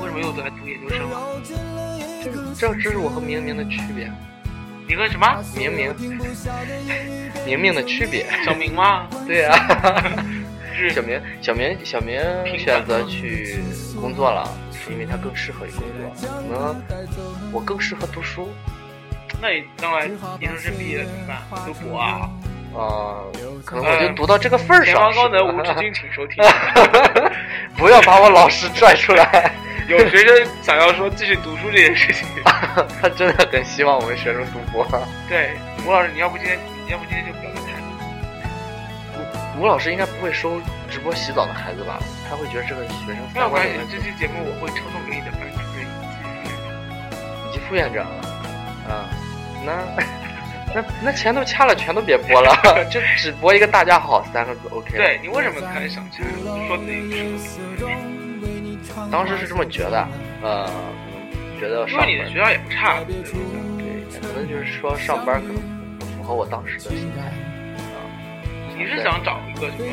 [0.00, 1.42] 为什么又在读研究生了？
[2.56, 4.10] 这这是我和明明的区别。
[4.88, 5.44] 你和什么？
[5.54, 5.94] 明明，
[7.44, 8.24] 明明的区别。
[8.46, 9.06] 小明吗？
[9.26, 9.54] 对啊。
[10.90, 12.20] 小明，小明，小明
[12.58, 13.60] 选择去
[14.00, 16.30] 工作了，是因为他更适合于工作。
[16.30, 16.82] 可能
[17.52, 18.48] 我更适合读书。
[19.40, 20.06] 那你将来
[20.40, 21.38] 研究生毕业了怎么办？
[21.66, 22.30] 读博啊？
[22.74, 23.24] 啊，
[23.64, 24.94] 可能我就读到这个份儿上。
[24.94, 26.44] 前方高能无止境，请收听。
[27.76, 29.52] 不要把我老师拽出来。
[29.88, 32.26] 有学生想要说继续读书这件事情，
[33.00, 34.86] 他真的很希望我们学生读博。
[35.28, 35.52] 对，
[35.86, 37.67] 吴老师，你要不今天，你要不今天就表个态。
[39.58, 41.98] 吴吴老师应该不会收直播洗澡的孩子吧？
[42.30, 43.74] 他会觉得这个学生没有关系。
[43.90, 45.84] 这期节目我会抽送给你的班主任
[47.48, 48.06] 以及副院长。
[48.88, 49.10] 啊，
[49.66, 49.84] 那。
[50.74, 52.54] 那那钱都掐了，全都别播了，
[52.92, 54.98] 就只播一个大家好三个字，OK。
[54.98, 56.26] 对你为什么开始想钱？
[56.68, 57.24] 说自己是
[59.10, 60.06] 当时是这么觉得，
[60.42, 60.70] 呃，
[61.58, 65.56] 觉得因为你的学校也不差，对，可能就是说上班可能
[65.98, 67.47] 不符合我当时的心态啊。
[68.78, 69.84] 你是想找一个什么？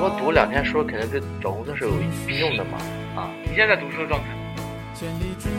[0.00, 1.90] 我读两天书，肯定对找工作是有
[2.38, 2.76] 用的嘛
[3.16, 3.30] 啊。
[3.42, 4.26] 你现在读书的状态？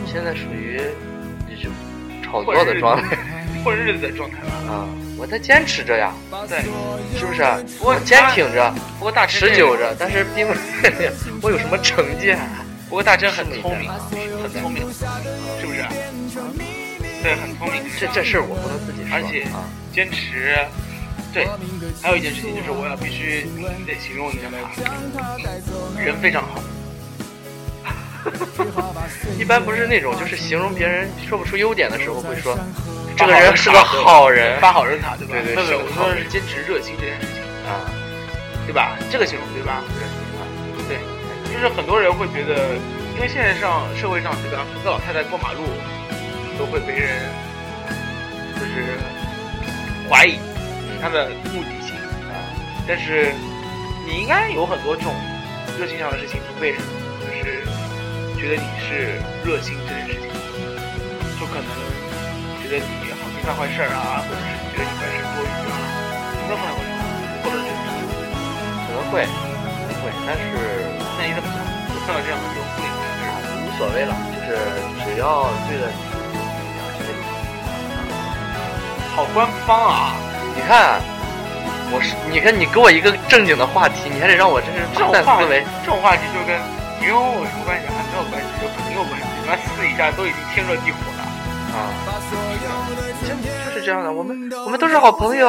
[0.06, 0.80] 现在属于
[1.62, 1.68] 就。
[2.22, 3.16] 炒作的状态，
[3.64, 4.36] 混日子的状态
[4.70, 4.86] 啊！
[5.18, 6.14] 我在坚持着呀，
[6.48, 6.60] 对，
[7.18, 7.42] 是不是？
[7.82, 10.46] 我坚挺着，不过大持久着，但是并
[11.42, 12.36] 我有什么成绩？
[12.88, 14.86] 不过大真很聪明，很聪明，
[15.60, 15.82] 是不是？
[17.20, 17.82] 对，很聪明。
[17.98, 19.10] 这这事儿我不能自己说。
[19.12, 19.44] 而且
[19.92, 20.56] 坚持，
[21.32, 21.46] 对，
[22.02, 23.46] 还有一件事情就是我要必须
[23.86, 26.60] 得形容一下他，人非常好。
[29.38, 32.58] 一般不是那种，就是形容别人说不出优点的时候，会说
[33.16, 35.34] 这个人是个好人，发好人卡，对吧？
[35.42, 37.80] 对对对，我说是坚持热心这件事情啊，
[38.66, 38.98] 对吧？
[39.10, 39.82] 这个形容对吧？
[40.88, 40.98] 对，
[41.52, 42.76] 就是很多人会觉得，
[43.14, 44.66] 因为现在上社会上，对吧？
[44.74, 45.62] 扶个老太太过马路
[46.58, 47.08] 都会被人
[48.58, 48.98] 就是
[50.10, 50.38] 怀疑
[51.00, 51.96] 他的目的性
[52.28, 52.36] 啊，
[52.86, 53.32] 但是
[54.06, 55.14] 你应该有很多这种
[55.78, 56.80] 热心上的事情不被人
[57.20, 57.64] 就是。
[58.40, 60.32] 觉得你是热心这件事情，
[61.36, 61.68] 就可能
[62.64, 65.76] 觉得你好心干坏事儿啊，或者是觉得你办事多余啊，
[66.40, 66.72] 应该不会，
[67.44, 67.68] 或者是
[68.88, 70.88] 可能会，可能会，但是
[71.20, 71.60] 那你怎么想？
[71.92, 73.04] 就看到这样的这种不理解
[73.60, 74.56] 无所谓了，就是
[75.04, 75.92] 只要对的，
[79.14, 80.16] 好官方啊！
[80.60, 81.00] 你看，
[81.88, 86.52] 我是你看你给我一个正经的话题，你还得让我真是这种思维，这种话题就跟。
[87.00, 87.88] 你跟我有什么关系？
[87.88, 89.24] 还没有关系，有肯定有关系。
[89.40, 91.24] 你们私底下都已经天热地火了，
[91.72, 91.88] 啊，
[93.24, 94.12] 就就是这样的。
[94.12, 95.48] 我们我们都是好朋友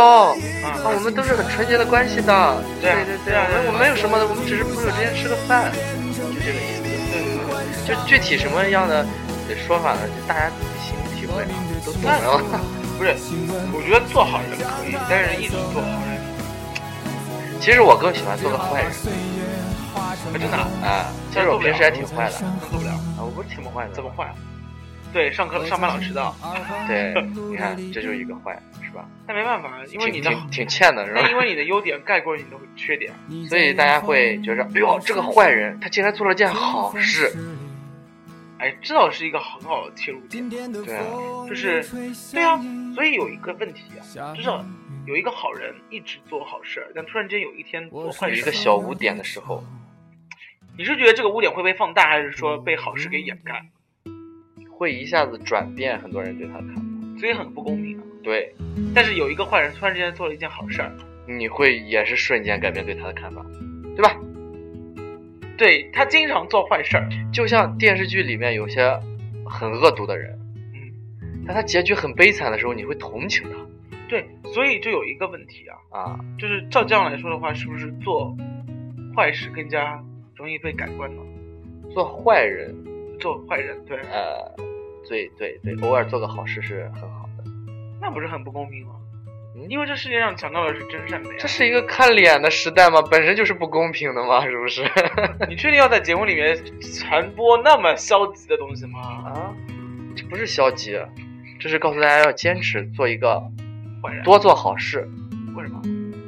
[0.63, 2.63] 啊，我们都是很纯洁的关系的。
[2.79, 5.69] 对对对，我们我们没有什么的，我们只是朋友之间吃个饭，
[6.15, 6.87] 就这个意思。
[6.87, 7.35] 对对
[7.83, 9.05] 对，就具体什么样的
[9.67, 10.07] 说法呢？
[10.07, 11.51] 就大家自己心里体会啊，
[11.85, 12.80] 都懂了。
[13.01, 13.15] 不是，
[13.73, 16.21] 我觉得做好人可以，但是一直做好人。
[17.59, 18.91] 其实我更喜欢做个坏人。
[20.37, 22.37] 真的啊，其实我平时还挺坏的，
[22.69, 24.31] 做不了啊，我不是挺不坏的，怎么坏？
[25.11, 26.35] 对，上课上班老迟到。
[26.87, 27.15] 对，
[27.49, 29.03] 你看，这就是一个坏，是吧？
[29.25, 31.27] 但没办法，因为你的挺挺欠的，是吧？
[31.27, 33.11] 因为你的优点盖过你的缺点，
[33.49, 37.35] 所以大家会觉着，哎呦，这个坏人他竟然做了件好事。
[38.59, 40.47] 哎，这倒是一个很好的切入点。
[40.71, 41.03] 对啊，
[41.49, 41.83] 就是
[42.31, 42.61] 对啊，
[42.93, 43.83] 所以有一个问题
[44.19, 44.49] 啊，就是
[45.05, 49.63] 有一个好人一直做好事，但突然间有一天做坏有一个小污点的时候，
[50.77, 53.65] 你是觉得这个污点会被放大，还是说被好事给掩盖？
[54.71, 56.81] 会一下子转变很多人对他的看法，
[57.19, 58.03] 所以很不公平啊。
[58.23, 58.53] 对，
[58.93, 60.91] 但是有一个坏人突然之间做了一件好事儿，
[61.27, 63.45] 你会也是瞬间改变对他的看法，
[63.95, 64.15] 对吧？
[65.57, 68.99] 对他经常做坏事儿，就像电视剧里面有些
[69.45, 70.39] 很恶毒的人，
[71.51, 73.57] 他结局很悲惨的时候，你会同情他。
[74.07, 78.35] 对，所以就有一个问题啊啊，就是照这样来说的话，是不是做
[79.15, 80.03] 坏事更加
[80.35, 81.21] 容易被改观呢？
[81.93, 82.75] 做坏人，
[83.19, 84.51] 做坏人，对，呃，
[85.07, 87.43] 对对对，偶尔做个好事是很好的，
[88.01, 88.95] 那不是很不公平吗？
[89.69, 93.01] 因为这世界上强调的是真善美，这是一个看脸的时代吗？
[93.11, 94.43] 本身就是不公平的吗？
[94.45, 94.81] 是不是？
[95.47, 96.57] 你确定要在节目里面
[96.99, 98.99] 传播那么消极的东西吗？
[98.99, 99.53] 啊，
[100.15, 100.97] 这不是消极，
[101.61, 103.39] 这是告诉大家要坚持做一个
[104.01, 105.07] 坏人，多做好事。
[105.55, 105.79] 为什么？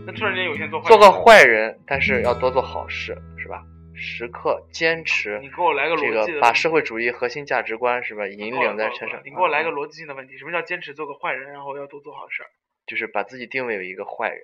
[0.06, 3.64] 那突然间有一天做坏做个坏人，但是要多做好事，是吧？
[3.96, 5.40] 时刻坚持。
[5.40, 9.20] 你给我来个逻辑，把社会主义核心价值观是吧引领在身上。
[9.26, 12.44] 你给我来个逻辑性的问题，什么叫坚持做个坏人，然后要多做好事？
[12.86, 14.42] 就是把自己定位为一个坏人，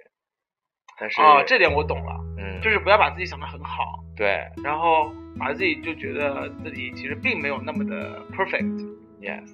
[1.00, 3.84] 但是啊，这点我懂了，嗯，就是不要把自己想的很好，
[4.16, 9.46] 对，然后把自己就觉得自己其实并没有那么的 perfect，yes，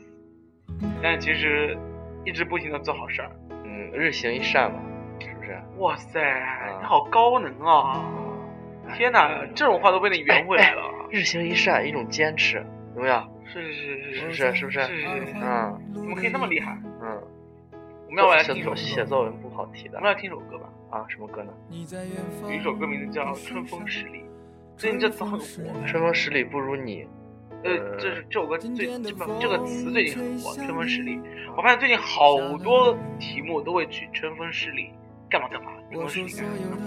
[1.02, 1.78] 但其实
[2.26, 3.32] 一直不停的做好事儿，
[3.64, 4.80] 嗯，日行一善嘛，
[5.20, 5.60] 是不是？
[5.78, 6.20] 哇塞，
[6.80, 8.04] 你好高能啊！
[8.96, 10.84] 天哪，这种话都被你圆回来了。
[11.10, 13.24] 日行一善，一种坚持，有没有？
[13.46, 14.82] 是是是是是是不是？
[14.82, 16.78] 是是是，嗯，怎么可以那么厉害？
[17.02, 17.22] 嗯。
[18.08, 19.98] 我们要来听一首写作文不好提的。
[19.98, 20.70] 我们来听首歌吧？
[20.90, 21.52] 啊，什么歌呢？
[22.44, 24.20] 有一首歌名字叫《春风十里》，
[24.78, 25.46] 最近这词很火。
[25.86, 27.08] 春风十里不如你。
[27.66, 31.16] 呃，这是这首歌最这本这个词最近很火，《春风十里》。
[31.58, 34.92] 我发现最近好多题目都会取“春风十里”
[35.28, 36.78] 干嘛干嘛，春风十里干嘛？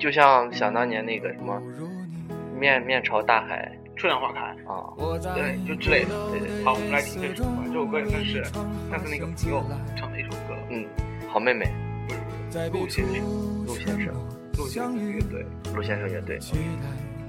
[0.00, 1.62] 就像想当年那个什么
[2.58, 4.90] “面面朝大海，春暖花开”啊，
[5.36, 6.08] 对，就之类的。
[6.32, 6.64] 对对。
[6.64, 7.50] 好，我们来听这首歌。
[7.68, 8.42] 这首歌也算是
[8.90, 9.62] 上次那个朋友
[9.96, 10.56] 唱的一首歌。
[10.68, 10.84] 嗯，
[11.28, 11.70] 好妹妹，
[12.08, 13.24] 不是陆先生，
[13.66, 14.12] 陆先生，
[14.58, 16.40] 陆先生乐队，陆先生乐队，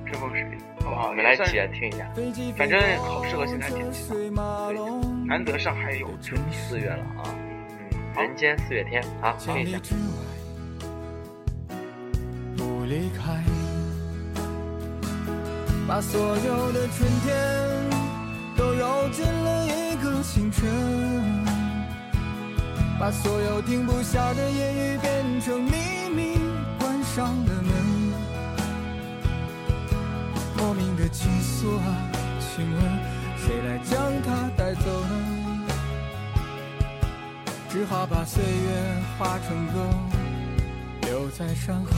[0.05, 1.07] 春风十里，好不好？
[1.09, 2.09] 我们来一起来听一下。
[2.57, 4.79] 反正好适合现在天气吧，对，
[5.25, 7.23] 难得上海有春，四月了啊，
[8.15, 9.79] 嗯，人间四月天，好，听一下。
[12.55, 13.41] 不离开，
[15.87, 17.33] 把所有的春天
[18.55, 20.69] 都揉进了一个清晨，
[22.99, 25.71] 把所有停不下的言语变成秘
[26.13, 26.37] 密，
[26.79, 27.52] 关上了
[31.23, 31.85] 情愫啊，
[32.37, 32.81] 请问
[33.37, 35.13] 谁来将它带走呢？
[37.69, 39.87] 只好把岁月化成歌，
[41.03, 41.93] 留在山河。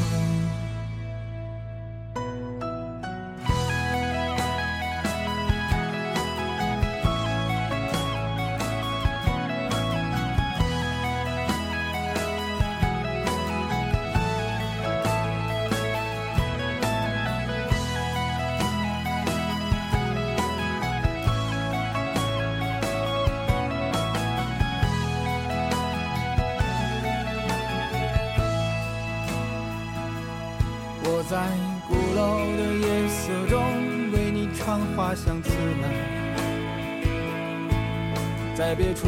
[38.77, 39.07] 别处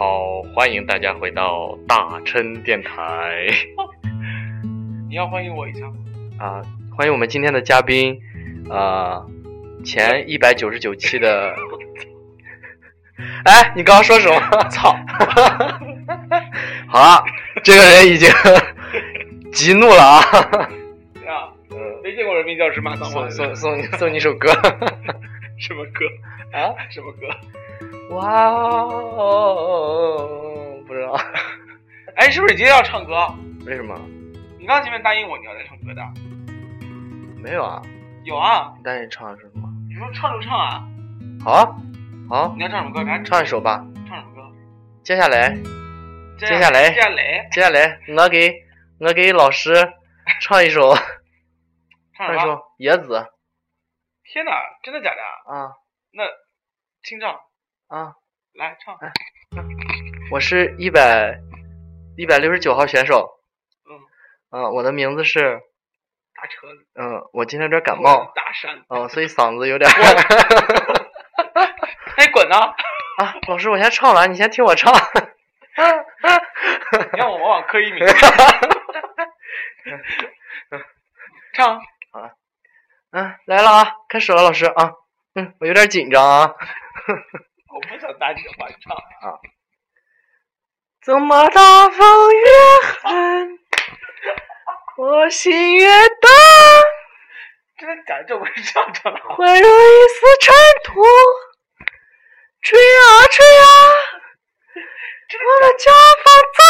[0.00, 3.46] 好，欢迎大家回到大琛电台
[5.10, 5.94] 你要欢迎我一下吗？
[6.38, 6.62] 啊！
[6.96, 8.18] 欢迎我们今天的嘉宾，
[8.70, 9.22] 啊，
[9.84, 11.54] 前一百九十九期的，
[13.44, 14.40] 哎，你刚刚说什么？
[14.70, 14.96] 操！
[16.88, 17.22] 好了，
[17.62, 18.26] 这个人已经
[19.52, 20.16] 激怒了啊！
[21.28, 21.52] 啊，
[22.02, 23.54] 没见过人民教师骂脏话送的。
[23.54, 24.50] 送送你送你一首歌，
[25.58, 26.06] 什么歌？
[26.58, 26.72] 啊？
[26.88, 27.28] 什么歌？
[28.10, 30.18] 哇哦，
[30.86, 31.12] 不知道
[32.16, 33.12] 哎，是不是你今天要唱歌？
[33.66, 33.94] 为什么？
[34.58, 36.02] 你刚前面答应我你要来唱歌的。
[37.42, 37.80] 没有啊？
[38.24, 39.68] 有啊，你答应唱是什么？
[39.88, 40.82] 你说唱就唱啊。
[41.42, 41.74] 好啊，
[42.28, 43.04] 好，你要唱什么歌？
[43.04, 43.84] 赶紧唱一首吧。
[44.06, 44.42] 唱什么歌？
[45.02, 45.54] 接下来，
[46.38, 48.54] 接接下来接下来，接下来，我给
[48.98, 49.72] 我给老师
[50.42, 50.94] 唱一首，
[52.16, 53.14] 唱一首野子》
[54.24, 55.20] 天哪，真的假的？
[55.52, 55.72] 啊
[56.12, 56.24] 那
[57.02, 57.34] 清唱，
[57.90, 58.14] 啊！
[58.54, 58.96] 来唱。
[60.30, 61.40] 我是一百
[62.16, 63.40] 一百六十九号选手。
[63.84, 63.98] 嗯。
[64.60, 65.60] 啊，我的名字是
[66.32, 68.84] 大车子，嗯，我今天有点感冒，大山。
[68.86, 69.90] 哦，所以嗓子有点。
[69.90, 69.96] 哎，
[72.32, 72.76] 滚呐！
[73.18, 74.94] 啊，老师，我先唱完，你先听我唱。
[74.94, 75.00] 你
[77.18, 78.06] 让我往往磕一名。
[81.54, 81.76] 唱。
[82.12, 82.30] 啊，
[83.10, 84.92] 嗯，来了啊，开始了，老师啊，
[85.34, 86.54] 嗯，我有点紧张啊。
[87.72, 88.94] 我不想搭你的话，你唱。
[88.96, 89.38] 啊。
[91.02, 92.44] 怎么大风越
[92.82, 93.58] 狠，
[94.98, 96.28] 我心越大。
[97.78, 98.24] 真的假的？
[98.24, 99.20] 这不是这的吗？
[99.34, 100.54] 会有一丝尘
[100.84, 101.02] 土，
[102.60, 103.64] 吹啊吹啊，
[105.32, 106.60] 我的假发脏，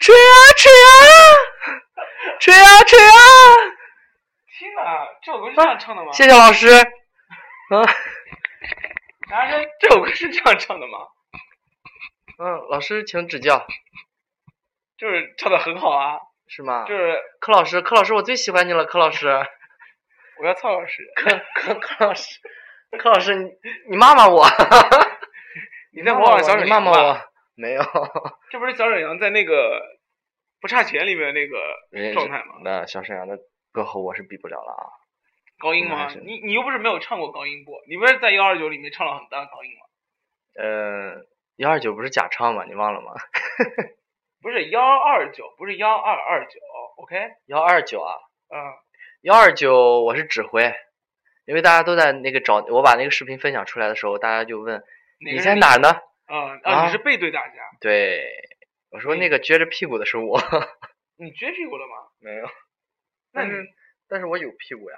[0.00, 0.90] 吹啊吹啊，
[2.40, 3.10] 吹啊吹啊。
[4.58, 6.12] 天哪，这是这样唱的吗？
[6.12, 6.68] 谢谢老师。
[6.68, 7.80] 啊，
[9.30, 10.98] 男生，这首歌是这样唱的吗？
[12.38, 13.66] 嗯，老师请指教。
[14.96, 16.18] 就是唱的很好啊。
[16.48, 16.84] 是吗？
[16.86, 19.26] 就是柯老师，柯老师，我最喜欢你了，柯老师。
[20.38, 21.02] 我要曹老师。
[21.16, 22.38] 柯柯柯老师，
[22.98, 23.50] 柯老师，你
[23.88, 24.44] 你骂骂我。
[25.94, 27.20] 你在模仿小沈阳吧骂骂我。
[27.54, 27.82] 没有。
[28.50, 29.80] 这不是小沈阳在那个
[30.60, 32.56] 不差钱里面那个状态吗？
[32.62, 33.38] 那小沈阳的
[33.72, 34.84] 歌喉我是比不了了啊。
[35.62, 36.12] 高音吗？
[36.24, 39.86] 你你又不是没有唱过高音部，你不是在幺二九里面唱了很大的高音吗？
[40.60, 42.64] 呃，幺二九不是假唱吗？
[42.64, 43.12] 你忘了吗？
[44.42, 46.58] 不是幺二九，不是幺二二九
[46.96, 47.16] ，OK？
[47.46, 48.16] 幺二九啊，
[48.52, 48.58] 嗯，
[49.20, 50.74] 幺二九我是指挥，
[51.44, 54.82] 因为大家都在那个找我把那个视频分享出来的时候，大家就问
[55.24, 55.90] 你在哪呢？
[56.26, 56.86] 啊啊啊！
[56.86, 58.26] 你是背对大家，对，
[58.90, 60.40] 我说那个撅着屁股的是我，
[61.18, 61.94] 你撅屁股了吗？
[62.18, 62.48] 没有，
[63.32, 63.66] 那你但是
[64.08, 64.96] 但是我有屁股呀。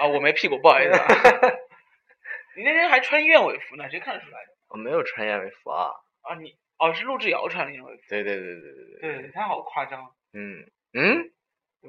[0.00, 1.06] 啊，我没屁股，不好意思啊。
[2.56, 4.52] 你那天还穿燕尾服呢，谁看得出来的？
[4.70, 5.90] 我没有穿燕尾服啊。
[6.22, 9.22] 啊，你哦是陆志尧穿的燕尾服，对对对对对对。
[9.22, 10.02] 对他好夸张，
[10.32, 11.30] 嗯嗯，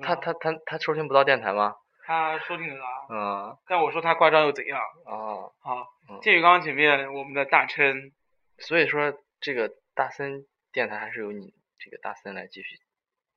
[0.02, 1.76] 他他他他收听不到电台吗？
[2.06, 4.80] 他收听得到，嗯但我说他夸张又怎样？
[5.06, 8.12] 啊，好嗯，鉴于刚刚前面我们的大琛，
[8.58, 12.78] 所以说这个大森电台还是由你这个大森来继续，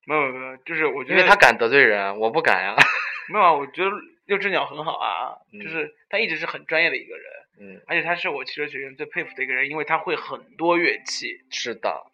[0.07, 2.75] 没有没有，就是我觉得因为他敢得罪人，我不敢呀。
[3.29, 3.91] 没有啊，我觉得
[4.33, 7.27] 六只鸟很好啊，嗯就是他一直是很专业的一个人，
[7.61, 12.11] 嗯，而且他是我汽车学院最佩服的一个人，因为他会很多乐器，是的。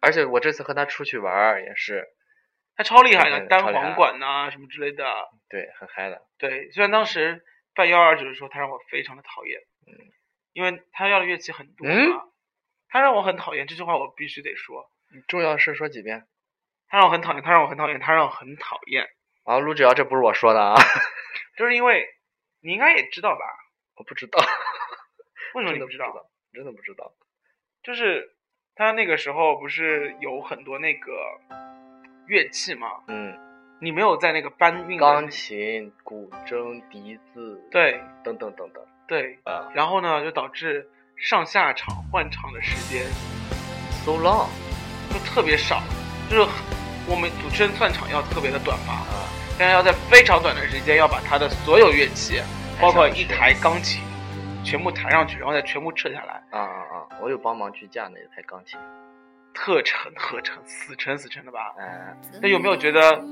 [0.00, 2.06] 而且我这次和他出去玩儿也是，
[2.76, 5.04] 他超厉害的，单簧管呐、什么之类的。
[5.48, 6.22] 对，很嗨的。
[6.38, 7.42] 对，虽然当时
[7.74, 9.98] 办幺二九的时候，他让我非常的讨厌，嗯，
[10.52, 12.32] 因为他要的乐器很多嘛，嗯
[12.88, 14.88] 他让我很讨厌，这句话我必须得说，
[15.26, 16.24] 重要的事说几遍。
[16.86, 19.08] 他让我很讨厌，他让我很讨厌，他让我很讨厌，
[19.46, 20.74] 啊，陆志尧，这不是我说的啊，
[21.56, 22.04] 就是因为
[22.60, 23.44] 你应该也知道吧？
[23.96, 24.38] 我不知道，
[25.54, 26.06] 为什么你不知道？
[26.12, 26.26] 道？
[26.52, 27.12] 真的不知道。
[27.82, 28.34] 就是
[28.74, 31.12] 他那个时候不是有很多那个
[32.26, 33.38] 乐器嘛，嗯，
[33.80, 38.84] 你没有在那个搬运钢琴、古筝、笛子，对等等等等。
[39.06, 43.06] 对，啊然后呢就导致上下场换场的时间
[44.04, 44.48] ，so long，
[45.12, 45.80] 就特别少，
[46.28, 46.42] 就是
[47.08, 49.25] 我们主持人串场要特别的短嘛，啊，
[49.58, 52.40] 但是要在非常短的时间要把他的所有乐器，
[52.80, 54.02] 包括一台钢琴，
[54.62, 57.06] 全部弹上去，然后再全部撤下来，啊啊啊！
[57.20, 58.78] 我有帮忙去架那台钢琴。
[59.54, 61.74] 特沉特沉，死沉死沉的吧。
[61.78, 63.24] 哎，那有没有觉得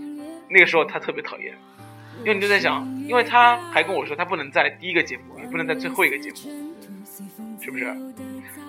[0.48, 1.54] 那个时候他特别讨厌？
[2.20, 6.36] 因为你就在想，因为他还跟我说他不能在第一个节目，也不能在最后一个节目，
[7.60, 7.84] 是不是？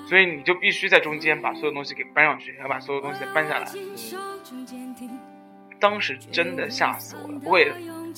[0.10, 3.66] 所以你就必须在中间把所有东西给搬上去，要把所有东西再搬下来。
[5.80, 7.72] 当时真的吓死我了，不过也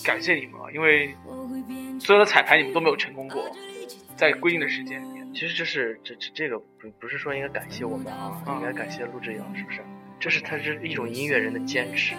[0.03, 1.16] 感谢你们啊，因为
[1.99, 3.43] 所有的彩排你们都没有成功过，
[4.16, 5.18] 在规定的时间里面。
[5.34, 9.82] 其实这是这这这个不不是说应该感谢我们啊，应该感谢陆志尧，是不是？
[10.20, 12.16] 这是他是一种音乐人的坚持。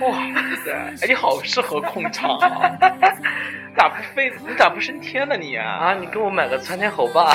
[0.00, 0.16] 哇
[0.64, 2.70] 塞，哎，你好适合控场啊！
[3.76, 4.32] 咋不飞？
[4.40, 5.68] 你咋不升天呢你啊？
[5.68, 7.32] 啊，你给我买个窜天猴吧，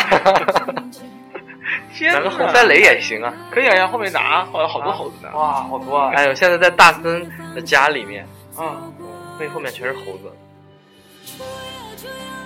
[1.94, 3.34] 天哪买个红三雷也行啊。
[3.52, 5.30] 可以啊，呀，后面拿好有好多猴子呢。
[5.34, 6.12] 哇，好多啊！
[6.16, 8.28] 哎呦，现在在大森的家里面，
[8.58, 8.94] 嗯，
[9.40, 10.32] 背后面全是猴子。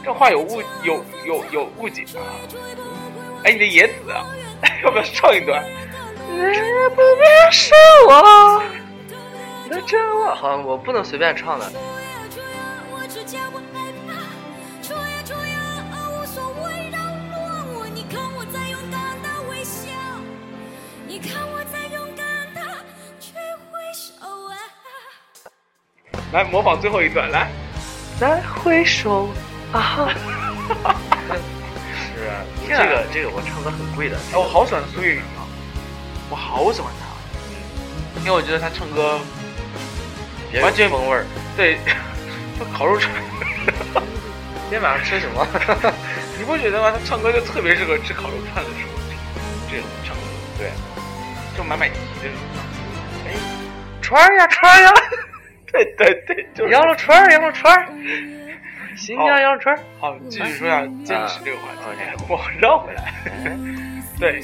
[0.03, 2.23] 这话有误有有有误解啊！
[3.43, 3.93] 哎，你的野子，
[4.83, 5.63] 要不要唱一段？
[6.27, 7.73] 不必是
[8.07, 8.63] 我，
[9.69, 11.71] 的这我 好像我不能随便唱的。
[26.31, 27.49] 来模仿最后一段，来，
[28.19, 29.29] 再回首
[29.73, 30.07] 啊！
[32.15, 34.15] 是啊，这个这个我唱歌很贵的。
[34.31, 35.43] 哎，我好喜欢苏运莹啊，
[36.29, 37.05] 我好喜欢她，
[38.21, 39.19] 因为我觉得她唱歌
[40.61, 41.25] 完全风味儿。
[41.57, 41.77] 对，
[42.57, 43.11] 就烤肉串。
[44.71, 45.45] 今天晚上吃什么？
[46.39, 46.91] 你不觉得吗？
[46.91, 49.17] 她唱歌就特别适合吃烤肉串的时候听
[49.69, 50.21] 这种唱歌，
[50.57, 50.71] 对，
[51.57, 52.37] 就买买提这种。
[53.27, 53.35] 哎，
[54.01, 54.93] 串呀串呀，
[55.73, 57.87] 对对对，就是羊肉串儿羊肉串儿，
[58.97, 59.79] 新疆羊肉串儿。
[59.99, 62.01] 好，继续说下坚持这个话题。
[62.03, 63.13] 啊 我绕回来。
[64.19, 64.41] 对，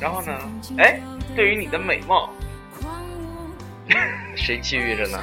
[0.00, 0.32] 然后呢？
[0.78, 1.00] 哎，
[1.34, 2.30] 对于你的美貌，
[4.36, 5.18] 谁觊觎着呢？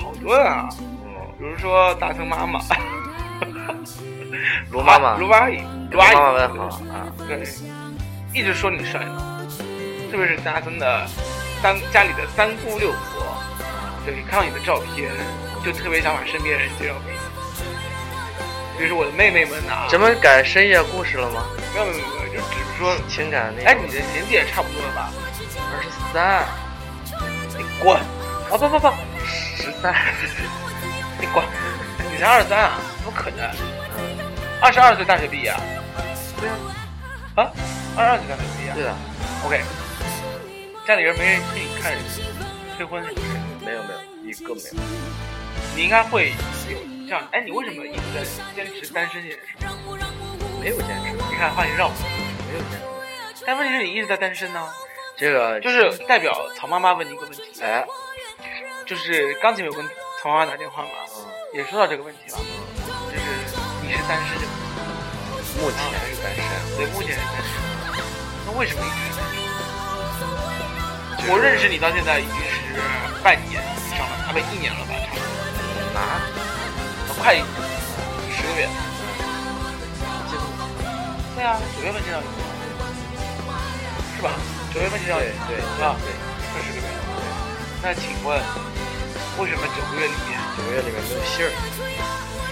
[0.00, 2.60] 好多啊，嗯，比如说大森妈妈，
[4.70, 7.06] 卢妈妈，卢阿姨，卢卢阿姨，妈妈问好啊。
[7.26, 7.42] 对，
[8.34, 9.46] 一直说你帅呢，
[10.10, 11.06] 特别是大森的
[11.62, 13.24] 三家里的三姑六婆，
[14.04, 15.10] 对，看到你的照片，
[15.64, 17.18] 就特别想把身边人介绍给你。
[18.76, 21.46] 比如说我的妹妹们呐、咱们改深夜故事了吗？
[21.72, 25.12] 没有没有没有，就只是说，情感那哎，你的年纪也差不多了吧？
[25.72, 26.44] 二十三，
[27.56, 27.96] 你滚！
[27.96, 28.88] 啊不不不，
[29.24, 29.94] 十三。
[31.20, 31.44] 你滚！
[32.12, 32.78] 你才二十三啊？
[32.98, 33.48] 怎么可能？
[34.60, 35.60] 二十二岁大学毕业啊？
[36.40, 36.54] 对啊，
[37.36, 37.50] 啊，
[37.96, 38.94] 二十二岁大学毕业啊对的
[39.46, 39.60] ，？OK，
[40.86, 41.92] 家里人没人催你看
[42.76, 43.26] 催婚是不是？
[43.64, 43.98] 没有没有，
[44.30, 44.74] 一个没有。
[45.74, 46.32] 你应该会
[46.70, 47.26] 有这样。
[47.32, 48.22] 哎，你为什么一直在
[48.54, 49.46] 坚持单身这件事？
[50.60, 52.10] 没有坚持，你看，话题绕回来，
[52.46, 52.78] 没有坚
[53.34, 53.44] 持。
[53.46, 54.68] 但问题是你一直在单身呢，
[55.16, 57.84] 这个就是代表曹妈妈问你一个问题，哎，
[58.86, 59.84] 就是刚才有跟
[60.22, 63.24] 曹妈妈打电话嘛，嗯也说到这个问题了，就是
[63.82, 65.78] 你是单身这个问题，目前
[66.10, 66.42] 是单身，
[66.76, 67.48] 对，目前是单身，
[68.46, 69.53] 那为什么一直是单身？
[71.26, 72.76] 我认识你到现在已经是
[73.22, 76.20] 半年以上了，啊不一年了吧，差不多，啊，
[77.16, 78.68] 快十个月。
[81.34, 82.26] 对啊，九月份见到你，
[84.16, 84.30] 是吧？
[84.72, 86.12] 九月份见到你，对对啊，对，
[86.52, 86.88] 快十个月了。
[87.82, 88.38] 那请问，
[89.38, 91.50] 为什么九个月里面九个月里面没有信儿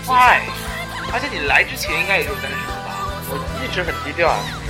[0.09, 0.41] ？，why？
[1.13, 2.89] 而且你来之前应该也就是单身的吧？
[3.29, 4.65] 我一直很低调啊，是不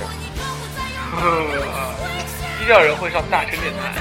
[1.55, 1.63] 是？
[2.63, 3.91] 低调人会上大声电台，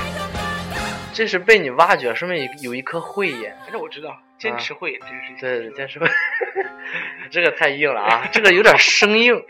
[1.13, 3.57] 这是被你挖掘，说明有有一颗慧眼。
[3.65, 5.37] 反正我知道，坚持会这件事情。
[5.41, 6.07] 对对，坚持会，
[7.29, 9.43] 这个太硬了啊，这个有点生硬，有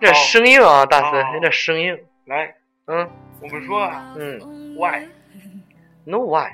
[0.00, 1.98] 点生硬啊，大森，有点生硬。
[2.24, 2.54] 来，
[2.86, 3.06] 嗯，
[3.42, 4.40] 我们说啊，嗯
[4.74, 6.48] ，why？，no why，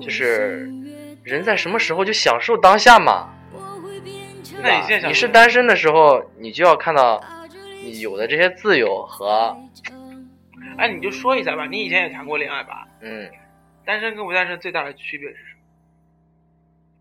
[0.00, 0.70] 就是
[1.24, 3.30] 人在什么时候就享受当下嘛。
[4.62, 7.20] 那你现在想你是单身的时候，你就要看到
[7.82, 9.56] 你有的这些自由和
[10.78, 12.86] 哎，你就说一下吧，你以前也谈过恋爱吧？
[13.00, 13.30] 嗯
[13.84, 15.60] 单身跟不单身最大的区别是什么？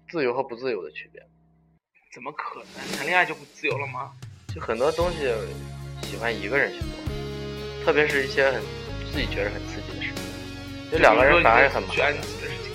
[0.09, 1.21] 自由和不自由的区别。
[2.13, 2.97] 怎么可能？
[2.97, 4.11] 谈恋爱就不自由了吗？
[4.53, 5.27] 就很多东西
[6.03, 8.61] 喜欢一个人去做，特别是一些很
[9.11, 12.13] 自己觉得很刺激的事情，就两个人反而很麻烦去安。
[12.13, 12.71] 吉的事情。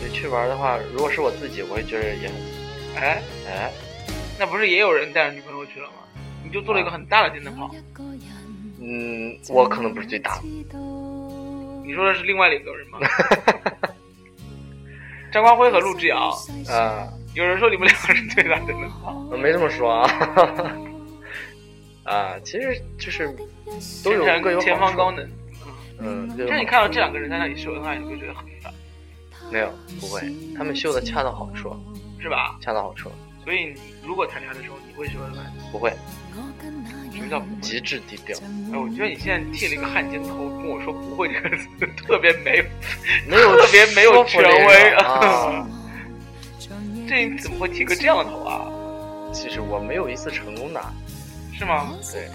[0.00, 2.96] 对，去玩的话，如果是我自己，我会觉得也很刺激。
[2.98, 3.72] 哎，哎，
[4.38, 5.94] 那不是也有人带着女朋友去了吗？
[6.44, 7.74] 你就做了一个很大的电灯泡。
[8.86, 10.42] 嗯，我可能不是最大的。
[11.84, 12.98] 你说的是另外的一个人吗？
[15.32, 16.30] 张光辉和陆之遥，
[16.68, 19.26] 啊，有人说你们两个是最大的灯泡。
[19.30, 20.08] 我没这么说啊。
[22.04, 23.34] 啊，其实就是
[24.04, 25.28] 都有各有好处前方高能。
[25.98, 28.72] 嗯，就是你看到这两个人在那里秀恩爱，你会觉得很烦，
[29.50, 29.72] 没有？
[30.00, 30.20] 不会，
[30.56, 31.74] 他们秀的恰到好处，
[32.20, 32.56] 是吧？
[32.60, 33.10] 恰到好处，
[33.44, 33.74] 所以你
[34.04, 35.52] 如果谈恋爱的时候，你会秀恩爱？
[35.72, 35.92] 不会，
[37.60, 38.36] 极致低调。
[38.72, 41.66] 哎，我觉得你现在剃了一个汉奸头，跟我说不会这个词，
[42.06, 42.64] 特别没有，
[43.28, 45.66] 没有特别没有权威啊。
[47.08, 48.66] 这你怎么会剃个这样的头啊？
[49.32, 50.80] 其实我没有一次成功的，
[51.58, 51.92] 是吗？
[52.12, 52.28] 对，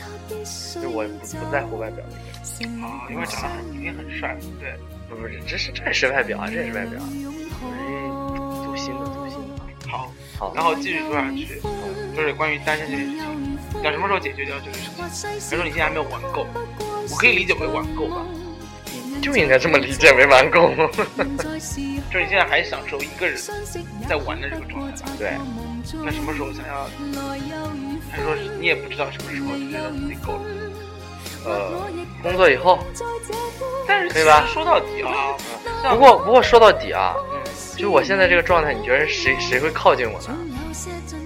[0.82, 2.84] 就我不不在乎外表的人。
[2.84, 4.74] 啊，因为长得很一定很帅，对。
[5.10, 7.02] 不不是，这是这是外表啊，这是外表。
[7.62, 9.90] 我是走心的，走心的。
[9.90, 11.60] 好，好，然后继续说下去，
[12.16, 14.92] 就是关于单身这件事情，要什么时候解决掉这个事情？
[15.50, 16.46] 他说你现在还没有玩够，
[17.10, 18.26] 我可以理解为玩够吧？
[19.22, 20.72] 就应该这么理解为玩够。
[22.10, 23.38] 就是你现在还享受一个人
[24.08, 25.12] 在玩的这个状态吧？
[25.20, 25.34] 对。
[26.04, 26.88] 那什么时候想要？
[28.12, 30.42] 还是说你也不知道什么时候就觉得自己够了？
[31.46, 31.88] 呃，
[32.22, 32.80] 工作以后，
[33.88, 34.46] 但是对吧？
[34.54, 35.36] 说到底啊，
[35.92, 37.14] 不过不过说到底啊，
[37.78, 40.38] 就我现在这个状态，你觉得谁谁会靠近我呢？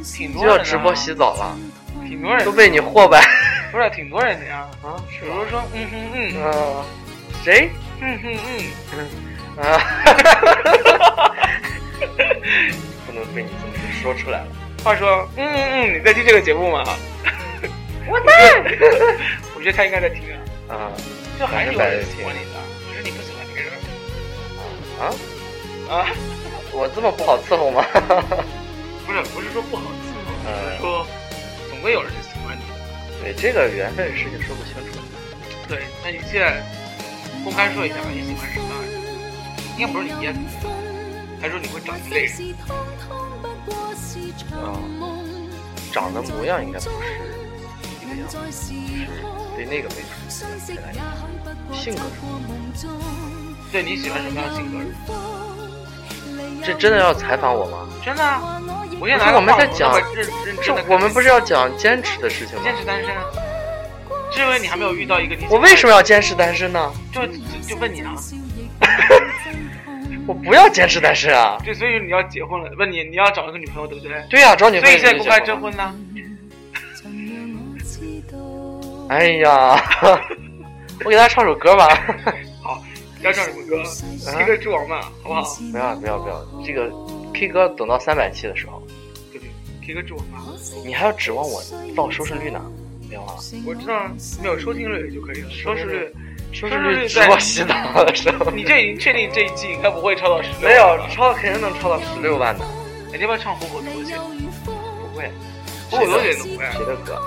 [0.03, 1.57] 挺多人就要直播洗澡了，
[2.13, 3.19] 挺多人都被你祸败。
[3.73, 4.69] 不是挺多人的呀？
[4.83, 6.85] 啊，比如说，嗯哼嗯，啊，
[7.43, 7.71] 谁？
[8.01, 8.37] 嗯哼
[9.57, 9.81] 嗯，啊，
[13.07, 14.47] 不能被你这么说出来了。
[14.83, 16.83] 话说，嗯嗯嗯，你在听这个节目吗？
[18.07, 18.61] 我在。
[19.55, 20.21] 我觉得他应该在听
[20.69, 20.75] 啊。
[20.75, 20.91] 啊，
[21.39, 22.59] 就还是有人喜欢你的，
[22.91, 23.71] 只是你不喜欢这个人。
[24.99, 25.09] 啊
[25.89, 26.05] 啊！
[26.71, 27.83] 我这么不好伺候吗？
[29.07, 31.07] 不是，不是说不好伺候，嗯是说
[31.83, 32.75] 总归有人喜欢你的。
[33.21, 34.97] 对，这个缘分的事情说不清楚。
[35.67, 36.63] 对，那你现在
[37.43, 39.03] 公开说一下吧，你喜欢什么样的人？
[39.77, 40.33] 应该不是你烟，
[41.41, 42.55] 还是说你会长一类人？
[44.53, 44.79] 啊，
[45.91, 46.95] 长的模样应该不是
[48.01, 48.71] 一个样子，是
[49.57, 51.03] 对那个为主，对来讲，
[51.73, 52.07] 性格上。
[53.73, 54.87] 对你喜欢什么样的性格人？
[56.61, 57.87] 这真的要采访我吗？
[58.03, 58.61] 真的啊！
[58.95, 59.99] 我不现在我们在讲
[60.61, 62.63] 这我们不是要讲坚持的事情吗？
[62.63, 63.09] 坚持单身，
[64.31, 65.45] 是因为你还没有遇到一个你。
[65.49, 66.91] 我为什么要坚持单身呢？
[67.11, 67.33] 就就
[67.67, 68.13] 就问你啊！
[70.25, 71.57] 我不要坚持单身啊！
[71.63, 74.13] 对，所以你要结婚了，问你你要找一个女朋友，对不对？
[74.29, 74.97] 对呀、啊，找女朋友。
[74.97, 75.93] 所以现在公开征婚呢？
[79.09, 79.75] 哎呀，
[81.03, 81.89] 我给大家唱首歌吧。
[83.23, 83.81] 好，要唱什么歌
[84.37, 85.41] ？K 歌之王嘛，好不好？
[85.71, 86.91] 不要不要不要，这个
[87.33, 88.83] K 歌等到三百期的时候。
[89.31, 89.49] 对对
[89.85, 90.43] ，K 歌之王嘛。
[90.85, 91.63] 你还要指望我
[91.95, 92.61] 报收视率呢？
[93.09, 93.35] 没有啊。
[93.65, 94.11] 我知道啊，
[94.41, 95.49] 没有收听率就可以了。
[95.49, 96.13] 收视率，
[96.51, 98.51] 收视率直播洗澡的时候。
[98.51, 100.67] 你这已经确定这一季应该不会超到十六？
[100.67, 102.65] 没有，超肯定能超到十六万的。
[103.13, 104.15] 你要不要唱《虎口夺姐》？
[104.65, 105.31] 不会。
[105.89, 106.65] 虎口夺姐怎么会？
[106.71, 107.21] 谁的歌？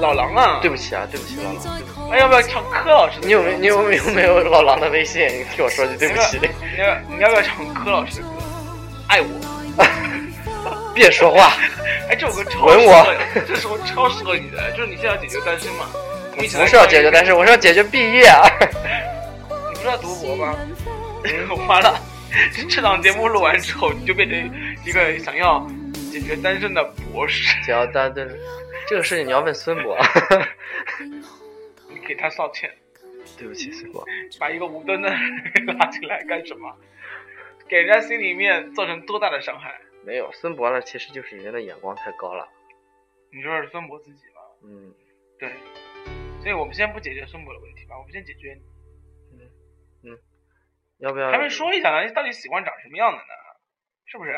[0.00, 0.58] 老狼啊！
[0.62, 1.80] 对不起啊，对不起老狼。
[2.10, 3.18] 那要不要唱柯老师？
[3.22, 5.26] 你有没你有没有没有老狼的微信？
[5.28, 6.38] 你 听我说句对不起。
[6.40, 8.34] 你要你要不要唱柯老师的歌？
[9.08, 9.28] 爱我。
[10.94, 11.52] 别说话。
[12.08, 13.14] 哎，这首歌超吻我，
[13.46, 15.86] 这首歌超适合你的，就是你现在要解决单身嘛。
[16.34, 18.32] 不是要解决单身，我是要解决毕业。
[19.50, 20.54] 你不是要读博吗？
[21.66, 22.00] 完了，
[22.70, 24.50] 这档节目录完之后，你就变成
[24.84, 25.66] 一个想要
[26.10, 26.82] 解决单身的
[27.12, 27.54] 博士。
[27.64, 28.26] 只要单身，
[28.86, 29.98] 这个事情你要问孙博。
[31.88, 32.72] 你给他道歉。
[33.36, 34.04] 对不起，孙博。
[34.40, 36.74] 把一个无端的拉进来干什么？
[37.68, 39.78] 给人家心里面造成多大的伤害？
[40.02, 42.48] 没有，孙博呢，其实就是人的眼光太高了。
[43.30, 44.40] 你说是孙博自己吗？
[44.64, 44.94] 嗯，
[45.38, 45.52] 对。
[46.40, 49.38] 所以我们先不解决孙博的问题吧，我们先解决你。
[49.38, 50.18] 嗯嗯，
[50.96, 51.30] 要不要？
[51.30, 53.34] 还没说一下呢，你到底喜欢长什么样的呢？
[54.06, 54.32] 是不是？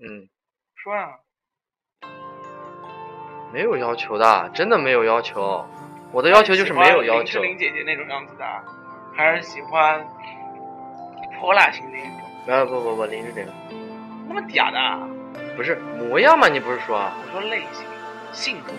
[0.00, 0.28] 嗯，
[0.76, 1.18] 说呀。
[3.52, 5.64] 没有要求的，真的没有要求。
[6.12, 7.40] 我的要求就是没有要求。
[7.42, 8.44] 林志玲姐姐那种样子的，
[9.14, 10.06] 还是喜欢
[11.38, 12.56] 泼辣型那种？
[12.56, 13.46] 啊不不不，林志玲。
[14.26, 15.08] 那么嗲的？
[15.56, 16.48] 不是模样吗？
[16.48, 16.98] 你不是说？
[16.98, 17.86] 我说类型，
[18.32, 18.72] 性格。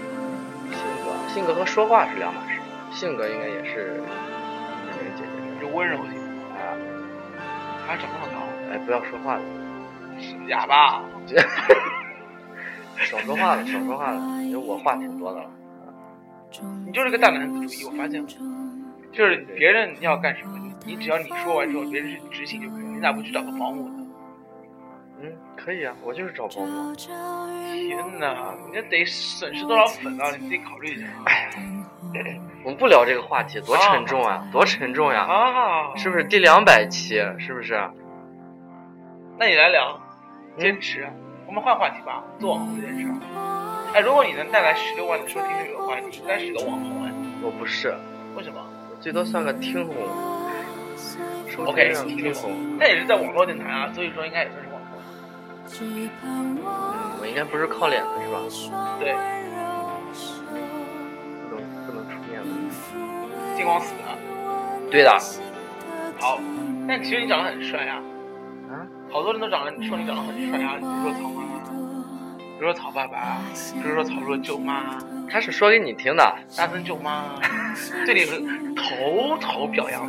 [0.72, 2.60] 性格，性格和说话是两码事。
[2.92, 4.02] 性格应该也是
[4.86, 5.62] 林志玲姐姐。
[5.62, 6.18] 就温柔型。
[6.56, 6.74] 啊。
[7.88, 8.40] 还长那么高？
[8.72, 9.42] 哎，不要说话了。
[10.48, 11.02] 哑巴。
[13.00, 15.50] 少说话了，少说话了，因为我话挺多的了。
[16.86, 18.28] 你就是个大男子主义，我发现了。
[19.12, 22.90] 就是别人要干什么，你只要你说完之后，别人去执行就可以了。
[22.90, 24.06] 你咋不去找个保姆呢？
[25.22, 26.96] 嗯，可以啊，我就是找保姆。
[26.96, 30.32] 天哪，你这得损失多少粉啊？
[30.32, 31.08] 你自己考虑一下。
[31.26, 31.50] 哎呀，
[32.64, 35.22] 我们不聊这个话题，多沉重啊，多沉重呀！
[35.22, 37.16] 啊，是不是第两百期？
[37.38, 37.80] 是不是？
[39.38, 40.00] 那你来聊，
[40.58, 41.08] 坚持。
[41.50, 43.08] 我们换话题吧，做网红这件事。
[43.96, 47.12] 哎，如果你能带来十六万的收听率的话，你应该是个网红哎。
[47.42, 47.96] 我不是，
[48.36, 48.62] 为什么？
[48.92, 49.96] 我最多算个听红。
[51.66, 55.00] OK，听红，那也是在网络电台啊，所以说应该也算是网红。
[56.22, 56.60] 嗯，
[57.20, 58.98] 我应该不是靠脸的是吧？
[59.00, 59.16] 对。
[61.50, 62.46] 不能不能出面了。
[63.58, 64.16] 金光死呢？
[64.92, 65.20] 对的。
[66.20, 66.40] 好，
[66.88, 68.00] 但其实你长得很帅啊。
[69.10, 69.12] 啊？
[69.12, 71.60] 好多人都长得说你长得很帅啊，比如说曹妈妈，
[72.38, 73.38] 比如说曹爸爸，
[73.82, 74.98] 比如说曹说舅妈。
[75.32, 76.36] 他是说给你听的。
[76.58, 77.36] 大森舅妈，
[78.06, 78.26] 对你
[78.76, 80.02] 头头表扬，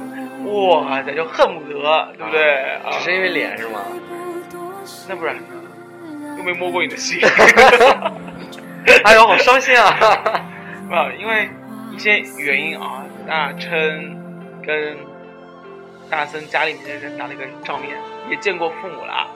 [0.46, 2.54] 哇塞，就恨不得，对不对？
[2.82, 3.80] 啊、只是因为脸是吗？
[5.08, 5.42] 那不然呢？
[6.38, 7.20] 又没摸过你的心。
[9.04, 9.88] 哎呦，好伤心啊！
[10.90, 11.50] 啊，因为
[11.92, 14.16] 一些原因啊，大琛
[14.64, 14.96] 跟
[16.10, 17.96] 大森家里面的人打了一个照面，
[18.28, 19.28] 也见过父母了，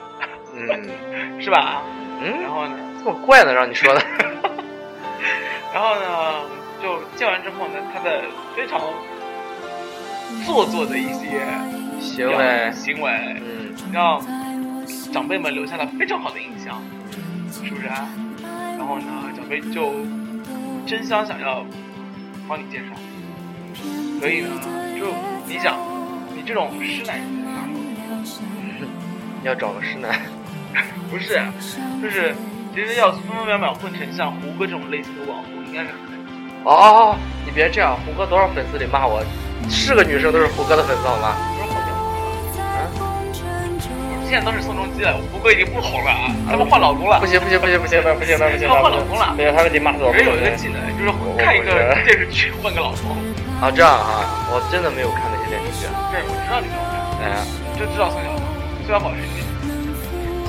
[0.53, 1.81] 嗯， 是吧？
[2.21, 2.77] 嗯，然后呢？
[2.99, 4.01] 这么怪呢，让你说的。
[5.73, 6.41] 然后呢，
[6.81, 8.23] 就见完之后呢，他的
[8.55, 8.81] 非常
[10.45, 11.45] 做作的一些
[11.99, 13.11] 行为行为，
[13.41, 14.19] 嗯，让
[15.13, 16.81] 长辈们留下了非常好的印象，
[17.51, 18.07] 是不是啊？
[18.77, 19.05] 然后呢，
[19.35, 19.93] 长辈就
[20.87, 21.65] 争相想要
[22.47, 22.95] 帮你介绍，
[24.19, 24.49] 所以呢，
[24.97, 25.13] 就
[25.47, 25.94] 你想，你
[26.45, 27.67] 这种师奶人哪
[28.79, 28.87] 有？
[29.49, 30.21] 要找个师奶？
[31.09, 31.41] 不是，
[32.01, 32.35] 就是
[32.73, 36.19] 其实要分分秒秒混成像胡歌这种类型的网红，应该是很难。
[36.65, 39.23] 哦，你别这样，胡歌多少粉丝得骂我，
[39.69, 41.35] 是个女生都是胡歌的粉丝好吗？
[44.27, 47.19] 现在都是宋仲基了，胡歌已经不红了啊，他们换老公了。
[47.19, 49.33] 不行不行不行不行不行不行不行，他换老公了。
[49.35, 50.13] 没有，他们得骂死我。
[50.13, 53.17] 人有一个技能，就是看一个电视剧换个老公。
[53.61, 55.87] 啊，这样啊，我真的没有看那些电视剧。
[56.11, 56.99] 对，我知道你没有看。
[57.23, 57.39] 哎，
[57.79, 58.43] 就知道宋小宝，
[58.83, 59.39] 宋小宝是谁？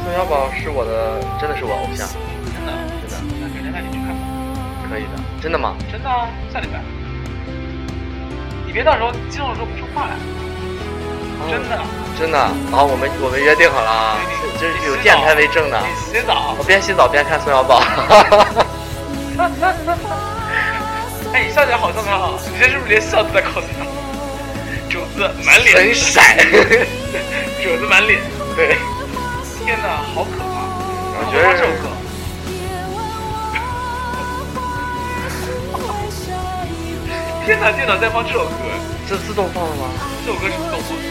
[0.02, 2.02] 宋小宝是我的，真的是我偶像。
[2.50, 2.74] 真的，
[3.06, 3.16] 真的。
[3.40, 4.18] 那改天带你去看吧。
[4.90, 5.74] 可以的，真的吗？
[5.90, 6.82] 真的啊，下礼拜。
[8.66, 10.16] 你别到时候激动的时候不说话来。
[11.48, 11.78] 真的。
[12.18, 12.38] 真的。
[12.74, 14.18] 好，我们我们约定好了啊，
[14.58, 15.80] 这是有电台为证的。
[15.80, 16.56] 你洗澡。
[16.58, 17.80] 我边洗澡边看宋小宝。
[21.36, 22.32] 哎，你笑起来好像他啊！
[22.50, 23.84] 你这是不是连笑都在告诉他？
[24.88, 25.76] 褶子满脸。
[25.76, 26.34] 很闪。
[27.60, 28.18] 褶子满脸。
[28.56, 28.78] 对。
[29.62, 30.64] 天哪，好可怕！
[31.20, 31.92] 我觉得这首歌。
[37.44, 38.72] 天哪，电脑在放这首歌，
[39.06, 39.90] 这自动放的吗？
[40.24, 41.04] 这首歌是自动放的。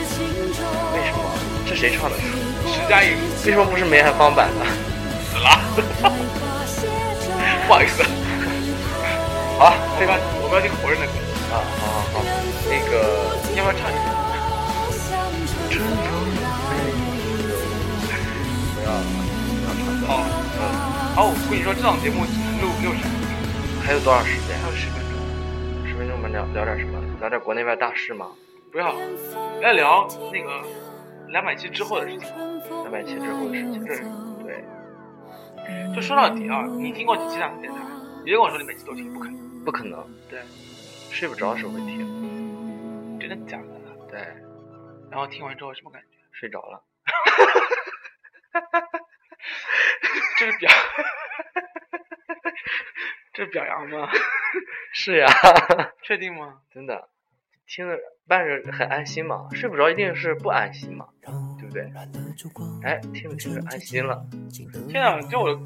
[0.95, 1.21] 为什么？
[1.69, 2.17] 这谁唱的？
[2.65, 3.15] 石佳莹。
[3.45, 4.65] 为什么不是梅艳芳版的？
[5.30, 5.61] 死了。
[7.67, 8.03] 不好意思。
[9.57, 10.11] 好，这个
[10.43, 11.13] 我们要听活人的歌。
[11.47, 12.19] 啊，好好好。
[12.67, 14.11] 那个，你要不要唱一下？
[18.75, 19.87] 不要了，不要唱。
[20.05, 20.19] 好，
[20.59, 20.61] 嗯，
[21.15, 22.27] 好，我跟你说，这档节目
[22.59, 23.23] 录六十分钟。
[23.81, 24.59] 还有多少时间？
[24.59, 25.15] 还有十分钟，
[25.87, 26.99] 十分钟，我们聊聊点什么？
[27.21, 28.27] 聊点国内外大事吗？
[28.71, 28.93] 不要，
[29.61, 30.51] 来聊那个
[31.29, 32.27] 两百期之后的事情。
[32.83, 34.03] 两百期之后的事情，对
[34.43, 34.65] 对。
[35.95, 37.79] 就说到底啊，你听过几期大电台？
[38.25, 40.07] 别跟我说你每期都听，不可能，不可能。
[40.30, 40.39] 对，
[41.11, 43.20] 睡不着的时候会听。
[43.20, 43.66] 真的假的？
[44.09, 44.20] 对。
[45.09, 46.07] 然后听完之后什么感觉？
[46.32, 46.84] 睡着了。
[50.38, 50.70] 这是表，
[53.34, 54.09] 这是表扬吗？
[54.93, 55.28] 是呀。
[56.03, 56.59] 确定吗？
[56.72, 57.09] 真的，
[57.66, 57.97] 听着
[58.28, 59.47] 伴着很安心嘛。
[59.53, 61.07] 睡不着一定是不安心嘛，
[61.57, 61.91] 对不对？
[62.84, 64.26] 哎，听着听着安心了。
[64.89, 65.59] 天啊，就我，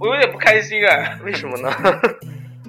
[0.00, 1.18] 我有点不开心哎。
[1.24, 1.70] 为什么呢？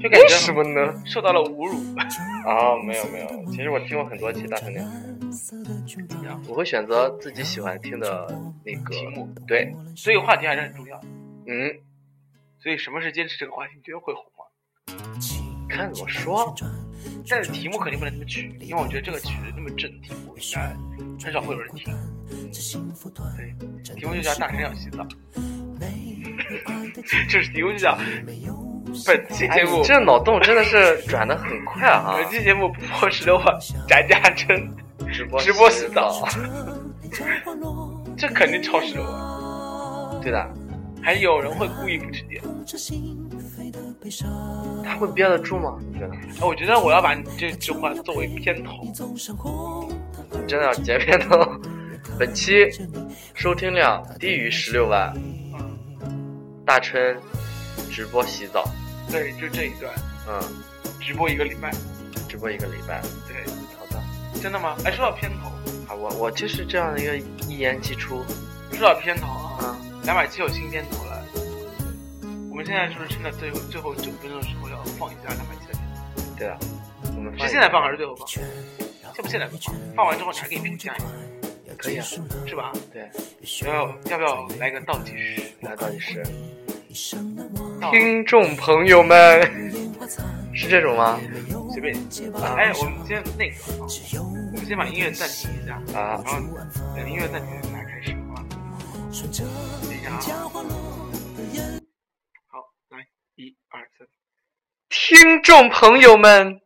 [0.03, 1.01] 就感觉什么呢？
[1.05, 1.77] 受到了侮辱。
[2.45, 4.91] 啊，没有没有，其实我听过很多期大三电台。
[6.49, 8.27] 我会选择自己喜欢听的
[8.65, 11.07] 那个题目，对，所以话题还是很重要的。
[11.47, 11.79] 嗯，
[12.59, 13.75] 所以什么是坚持这个话题？
[13.77, 14.43] 你觉得会红吗？
[15.69, 16.53] 看怎么说。
[17.29, 20.75] 但是题目肯定不能这么取，因为我觉得这个取那么正的题目，应该
[21.23, 21.93] 很少会有人听。
[23.37, 25.07] 对，题目就叫大神要洗澡。
[27.29, 27.97] 这是题目就叫
[29.05, 29.83] 本期节目。
[29.83, 32.15] 这脑洞真的是转的很快啊！
[32.17, 33.45] 本期节目不破十六万，
[33.87, 34.69] 翟家珍
[35.11, 36.27] 直播直播洗澡，
[38.17, 40.21] 这肯定超十六万。
[40.21, 40.53] 对的，
[41.01, 42.41] 还有人会故意不去点。
[44.83, 45.77] 他会憋得住吗？
[45.79, 46.15] 你觉得？
[46.45, 48.71] 我觉得我要把你这句话作为片头。
[48.83, 51.39] 你真的要截片头？
[52.17, 52.69] 本期
[53.33, 55.13] 收听量低于十六万，
[56.65, 57.17] 大琛
[57.91, 58.63] 直播洗澡。
[59.11, 59.93] 对，就这一段。
[60.27, 60.41] 嗯，
[60.99, 61.71] 直播一个礼拜。
[62.27, 63.01] 直播一个礼拜。
[63.27, 63.43] 对，
[63.77, 64.01] 好的。
[64.41, 64.75] 真的吗？
[64.85, 65.51] 哎，说到片头，
[65.87, 68.23] 好，我我就是这样的一个一言既出。
[68.71, 71.23] 说到片头啊，嗯，两百期有新片头了。
[72.49, 76.35] 我们现在是不是趁着最后最后九分钟的时候要放一下两百期的片头？
[76.37, 76.57] 对啊，
[77.15, 78.27] 我们是现在放还是最后放？
[78.27, 78.43] 先
[79.17, 79.59] 不现在放？
[79.95, 80.95] 放完之后才给你评价。
[81.77, 82.05] 可以啊，
[82.47, 82.71] 是吧？
[82.93, 83.09] 对。
[83.67, 85.41] 要要不要来个倒计时？
[85.61, 86.23] 来倒计时。
[87.91, 89.41] 听众朋友们，
[90.55, 91.19] 是这种吗？
[91.71, 91.93] 随便。
[92.55, 93.55] 哎，我们先那个，
[94.51, 96.39] 我们先把音乐暂停一下啊，然后
[96.95, 98.45] 等音乐暂停来开始啊。
[99.81, 100.19] 等一下啊。
[102.47, 102.59] 好，
[102.89, 103.05] 来，
[103.35, 104.07] 一二三。
[104.89, 106.61] 听众朋友们，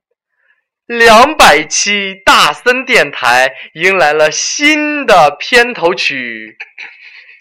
[0.85, 6.57] 两百期大森电台迎来了新的片头曲，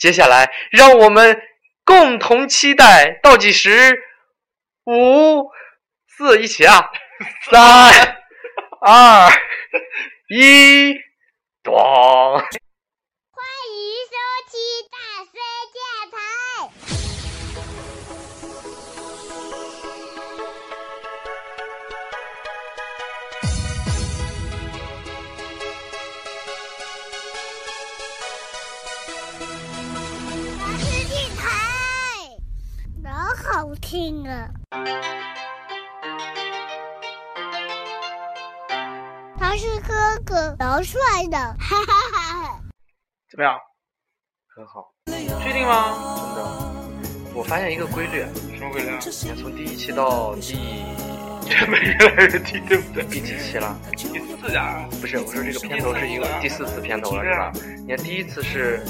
[0.00, 1.36] 接下来让我们。
[1.86, 3.96] 共同期待倒计时，
[4.84, 5.48] 五、
[6.08, 6.90] 四，一起啊！
[7.48, 8.18] 三、
[8.80, 9.30] 二、
[10.28, 10.94] 一，
[11.62, 11.76] 咚！
[33.96, 34.50] 好听啊！
[39.38, 42.60] 他是哥哥，老帅的，哈哈哈哈！
[43.30, 43.58] 怎么样？
[44.54, 44.92] 很好。
[45.42, 45.94] 确定吗？
[46.20, 46.44] 真的。
[47.34, 48.20] 我发现一个规律。
[48.54, 48.98] 什么规律啊？
[49.00, 50.58] 你看，从第一期到第，
[51.48, 53.02] 这没越来越低，对不对？
[53.04, 53.80] 第几期了？
[53.92, 54.86] 第四呀。
[55.00, 57.50] 不是，我说这个片头是一个第四次片头了，是吧？
[57.78, 58.84] 你看第一次是。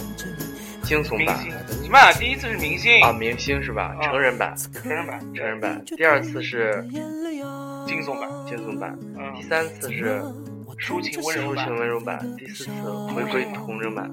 [0.87, 1.37] 惊悚版，
[1.82, 2.12] 什么？
[2.12, 3.97] 第一次是明星啊，明星是吧？
[4.01, 5.84] 成人版，成人版，成人版。
[5.84, 6.87] 第二次是
[7.87, 8.97] 惊悚版，惊悚版。
[9.37, 10.22] 第三次是
[10.78, 12.37] 抒情温柔抒情温柔版。
[12.37, 12.70] 第四次
[13.12, 14.09] 回归童真版。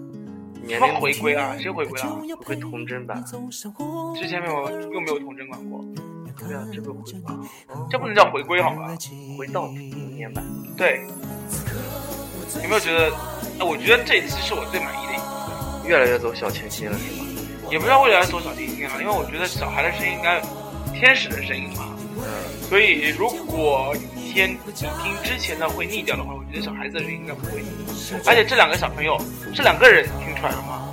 [0.66, 1.56] 年龄回归啊？
[1.60, 2.20] 谁回归了？
[2.44, 3.24] 回归童真版。
[4.16, 5.86] 之前没有，又没有童真版过。
[6.40, 7.22] 对啊，这不回归，
[7.92, 8.98] 这不能叫回归好吗？
[9.38, 10.44] 回到童年版。
[10.76, 11.06] 对。
[12.64, 13.14] 有没有觉得？
[13.60, 15.13] 哎，我觉得这次是我最满意的。
[15.86, 17.26] 越来越走小清新了，是吗？
[17.72, 20.42] 也不知道未来走小清新了，因为我觉得小孩的声音应该
[20.94, 21.96] 天使的声音嘛。
[22.18, 22.24] 嗯。
[22.70, 24.88] 所以如果一天你听
[25.24, 27.70] 之前的会腻掉的话，我觉得小孩子的声音应该不会腻。
[28.26, 29.18] 而且这两个小朋友
[29.54, 30.92] 是两个人听出来了吗？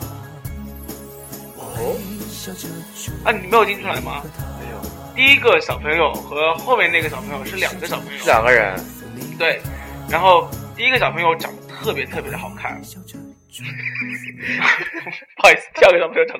[1.56, 1.96] 哦。
[3.24, 4.22] 啊，你没有听出来吗？
[4.58, 4.80] 没有。
[5.14, 8.24] 第一个小朋友和后面那个小朋友是两个小朋友。
[8.24, 8.78] 两个人。
[9.38, 9.60] 对。
[10.08, 12.80] 然后第一个小朋友长得特别特别的好看。
[15.36, 16.22] 不好意思，第二个小朋友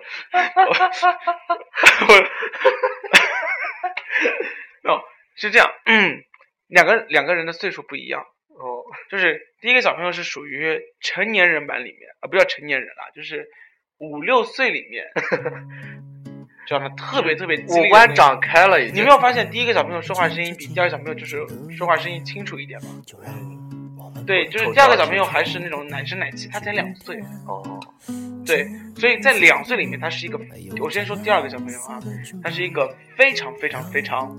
[4.84, 5.02] 哦，
[5.36, 6.22] 是这样，嗯，
[6.68, 13.48] 两个两个人的岁数不一样哦，就是第一个小朋友是属于成年人版里面啊，不叫成年人啦，就是
[13.98, 15.06] 五六岁里面，
[16.66, 18.96] 这样的特别特别激五官长开了已经。
[18.96, 21.44] 你没有发现第一个小朋友说话声音比第二个小朋友就是
[21.76, 23.02] 说话声音清楚一点吗？
[24.26, 27.20] 对，就是第二个小朋友还是那种奶声奶气，他才两岁。
[27.46, 27.80] 哦，
[28.46, 30.38] 对，所以在两岁里面，他是一个，
[30.80, 32.00] 我先说第二个小朋友啊，
[32.42, 34.38] 他是一个非常非常非常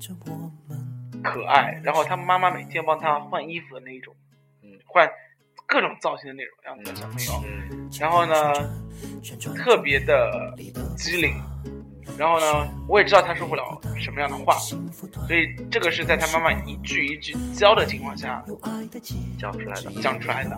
[1.23, 4.15] 可爱，然后他妈妈每天帮他换衣服的那一种，
[4.63, 5.09] 嗯，换
[5.65, 8.53] 各种造型的那种样子的小朋友，然后呢，
[9.55, 10.53] 特别的
[10.97, 11.33] 机灵，
[12.21, 18.45] 然后呢，我也知道他说不了什么样的话，所以这个是在他妈妈一句一句教的情况下
[19.39, 20.55] 讲出来的，讲出来的，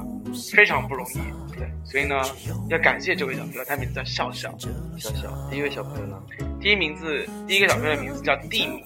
[0.54, 1.20] 非常不容易。
[1.58, 2.22] 对，所以呢，
[2.70, 4.54] 要感谢这位小朋友，他名字叫笑笑。
[4.98, 6.22] 笑笑，第一位小朋友呢？
[6.60, 8.84] 第一名字，第一个小朋友的名字叫蒂米。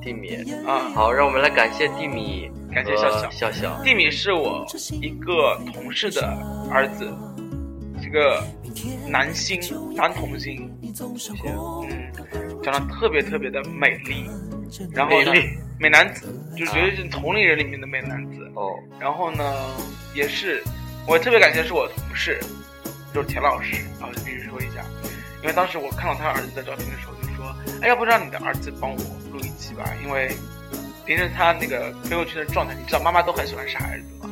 [0.00, 3.30] 蒂米啊，好，让我们来感谢蒂米，感谢笑笑。
[3.30, 6.26] 笑笑，蒂米是我一个同事的
[6.70, 7.04] 儿子，
[8.02, 8.42] 是个
[9.10, 9.60] 男星，
[9.94, 10.70] 男童星，
[11.88, 14.30] 嗯，长得特别特别的美丽，
[14.92, 15.32] 然后呢，
[15.78, 16.26] 美男子，
[16.56, 18.50] 就绝对是同龄人里面的美男子。
[18.54, 18.70] 哦，
[19.00, 19.42] 然后呢，
[20.14, 20.62] 也是
[21.08, 22.38] 我特别感谢是我同事，
[23.12, 24.84] 就是田老师，然后必须说一下，
[25.42, 28.96] 因为当时我看到他儿子的照片的时候，就说，哎，要不让你的儿子帮我
[29.32, 30.30] 录一期吧，因为
[31.04, 34.30] 平时他那个朋友圈的状态，你知道妈妈都很喜欢杀儿子嘛，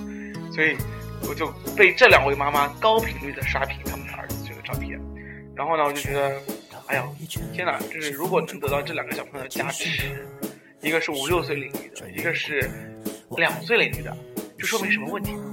[0.55, 0.77] 所以
[1.29, 4.42] 我就被这两位妈妈高频率的刷屏他们的儿子
[5.55, 6.33] 然后呢，我就觉得，
[6.87, 7.05] 哎呀，
[7.53, 10.27] 天哪，就是如果能得到这两个小朋友的加持，
[10.81, 12.71] 一个是五六岁领域的，一个是
[13.37, 14.17] 两岁领域的，
[14.59, 15.45] 就说明什么问题呢？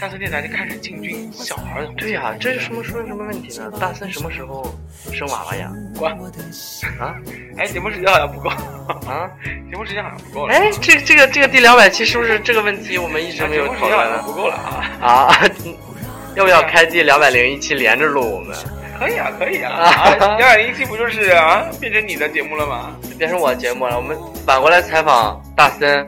[0.00, 1.88] 大森电台就开始进军小孩的。
[1.96, 3.72] 对呀、这是什么说明什么问题呢？
[3.78, 4.74] 大森什么时候
[5.12, 5.72] 生娃娃呀？
[5.96, 6.12] 关
[6.98, 7.14] 啊！
[7.56, 8.48] 哎，节目时间好像不够
[9.08, 9.30] 啊！
[9.70, 10.52] 节目时间好像不够了。
[10.52, 14.22] 哎，这这个这个第两百期是不是这个问题我们一直没有讨论啊？
[14.26, 14.90] 不够了啊！
[15.00, 15.48] 啊，
[16.34, 18.56] 要不要开第两百零一期连着录我们？
[19.02, 19.72] 可以啊，可以啊！
[19.72, 22.96] 啊，两百零一期不就是啊变成你的节目了吗？
[23.18, 23.96] 变成我的节目了。
[23.96, 26.06] 我们反过来采访大森，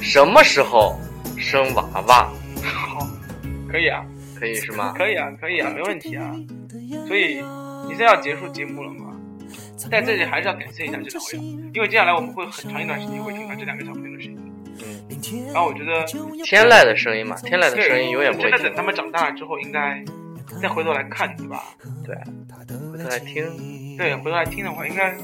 [0.00, 0.96] 什么时候
[1.36, 2.30] 生娃娃？
[2.62, 3.04] 好，
[3.68, 4.04] 可以啊，
[4.38, 4.94] 可以是吗？
[4.96, 6.32] 可以啊，可以啊，没问题啊。
[7.08, 7.42] 所以
[7.88, 9.06] 你现在要结束节目了吗？
[9.90, 11.38] 在这里还是要感谢一下这两位，
[11.74, 14.38] 因为接下来我们会很长一段时间会听到这两个小朋友的声音。
[14.86, 16.04] 嗯，然后我觉得
[16.44, 20.00] 天籁的声音嘛，天籁的声音永远不会真的等他们长大了之后，应该
[20.60, 21.64] 再回头来看，对吧？
[22.04, 22.14] 对，
[22.90, 23.96] 回头来听。
[23.96, 25.14] 对，回头来听的话，应该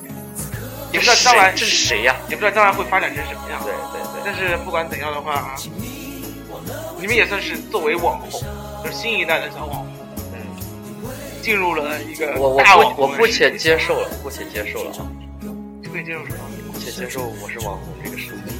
[0.92, 2.16] 也不知道将来这是谁呀？
[2.28, 3.62] 也不知道将来会发展成什么样。
[3.62, 4.22] 对对对。
[4.24, 5.54] 但是不管怎样的话，
[6.98, 8.30] 你们也算是作为网红，
[8.82, 9.88] 就是新一代的小网红，
[10.32, 10.38] 嗯，
[11.42, 15.06] 进入了一个我我我姑且接受了，姑且接受了啊。
[15.82, 16.38] 就可以接受什么？
[16.72, 18.54] 姑且接受我是网红这个事情。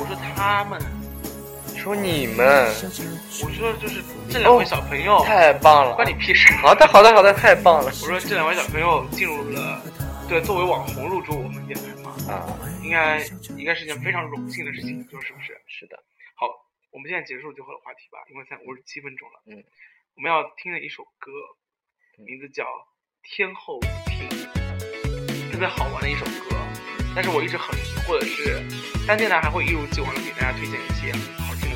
[0.00, 0.80] 我说他们，
[1.80, 2.68] 说你们，
[3.42, 6.52] 我说就是这两位小朋友，哦太棒了，关你屁事。
[6.60, 7.86] 好的好的好的，太棒了。
[7.86, 9.80] 我说这两位小朋友进入了，
[10.28, 12.52] 对，作为网红入驻我们电台嘛，啊，
[12.84, 13.24] 应该
[13.56, 15.56] 应该是件非常荣幸的事情，你说是不是？
[15.66, 15.96] 是的。
[16.36, 16.46] 好，
[16.92, 19.40] 我们现在结束最后的话题吧，因为现在五十七分钟了。
[19.48, 19.64] 嗯，
[20.16, 21.32] 我们要听的一首歌，
[22.28, 22.64] 名字叫
[23.24, 24.28] 《天后听》，
[25.50, 26.60] 特别好玩的一首歌。
[27.16, 28.60] 但是我一直很疑惑的是，
[29.08, 31.10] 单电台还会一如既往的给大家推荐一些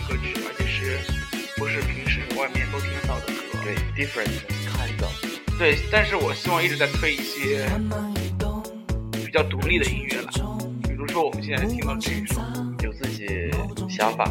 [0.09, 1.00] 歌曲，而且是
[1.57, 3.59] 不是平时外面都听得到的歌？
[3.64, 4.28] 对，different
[4.66, 5.12] kind of。
[5.59, 7.68] 对，但是我希望一直在推一些
[9.12, 10.30] 比较独立的音乐了，
[10.82, 12.40] 比如说我们现在听到这一首，
[12.82, 13.50] 有自己
[13.88, 14.24] 想法。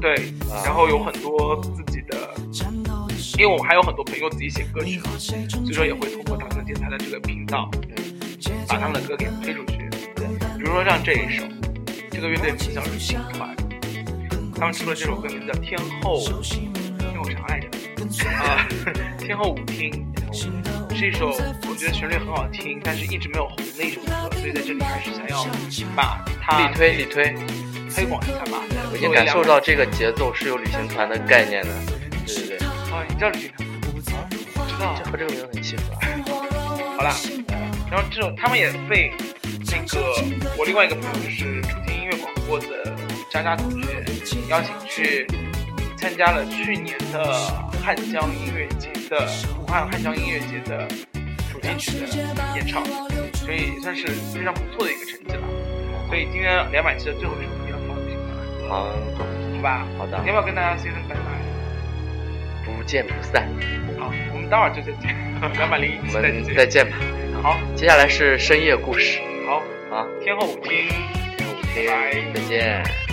[0.00, 0.32] 对，
[0.64, 2.34] 然后有很多自己的，
[3.38, 7.70] 因为我们还有很多朋友自己写歌曲嘛，所以说也会通过大森电台的这个频道，
[8.66, 9.78] 把他们的歌给推出去。
[10.56, 11.44] 比如说像这一首，
[12.10, 13.54] 这个乐队名叫旅行团，
[14.62, 16.20] 他们出的这首歌名字叫《天后》，
[16.96, 17.68] 天后啥来着？
[18.28, 18.64] 啊，
[19.18, 20.06] 天后舞厅，
[20.94, 21.30] 是一首
[21.68, 25.44] 我觉得旋律很好听，但是一直没有红的一首歌，所以在这里还是想要
[25.96, 27.34] 把它力推力推。
[27.92, 31.70] 推广一下吧，我已经感受到这个节奏是有旅行团的概念的，
[32.24, 32.58] 对对对。
[32.92, 34.28] 啊，你知道旅行团吗？
[34.54, 35.82] 我知道，这和这个名字很契合。
[36.96, 37.12] 好啦，
[37.90, 39.10] 然后这种他们也被
[39.72, 40.22] 那个
[40.56, 42.96] 我另外一个朋友就是主听音乐广播的
[43.28, 44.04] 渣渣同学
[44.48, 45.26] 邀请去
[45.96, 47.34] 参加了去年的
[47.82, 49.26] 汉江音乐节的
[49.60, 50.86] 武汉汉江音乐节的
[51.52, 52.06] 主题曲的
[52.54, 52.84] 演唱，
[53.34, 55.42] 所以也算是非常不错的一个成绩了。
[56.08, 58.18] 所以今天两百期的最后一首歌要放旅行
[58.60, 58.84] 团，好，
[59.56, 60.18] 好吧，好的。
[60.22, 61.22] 你要不要跟大家 say 声拜拜？
[62.64, 63.48] 不见不散。
[63.98, 65.16] 好，我们待会儿就再见，
[65.54, 66.96] 两百零一期我们再再见吧。
[67.42, 69.20] 好，接下来是深夜故事。
[69.46, 69.62] 好，
[69.94, 70.88] 啊，天后舞厅，
[71.36, 73.11] 天后舞厅，再见。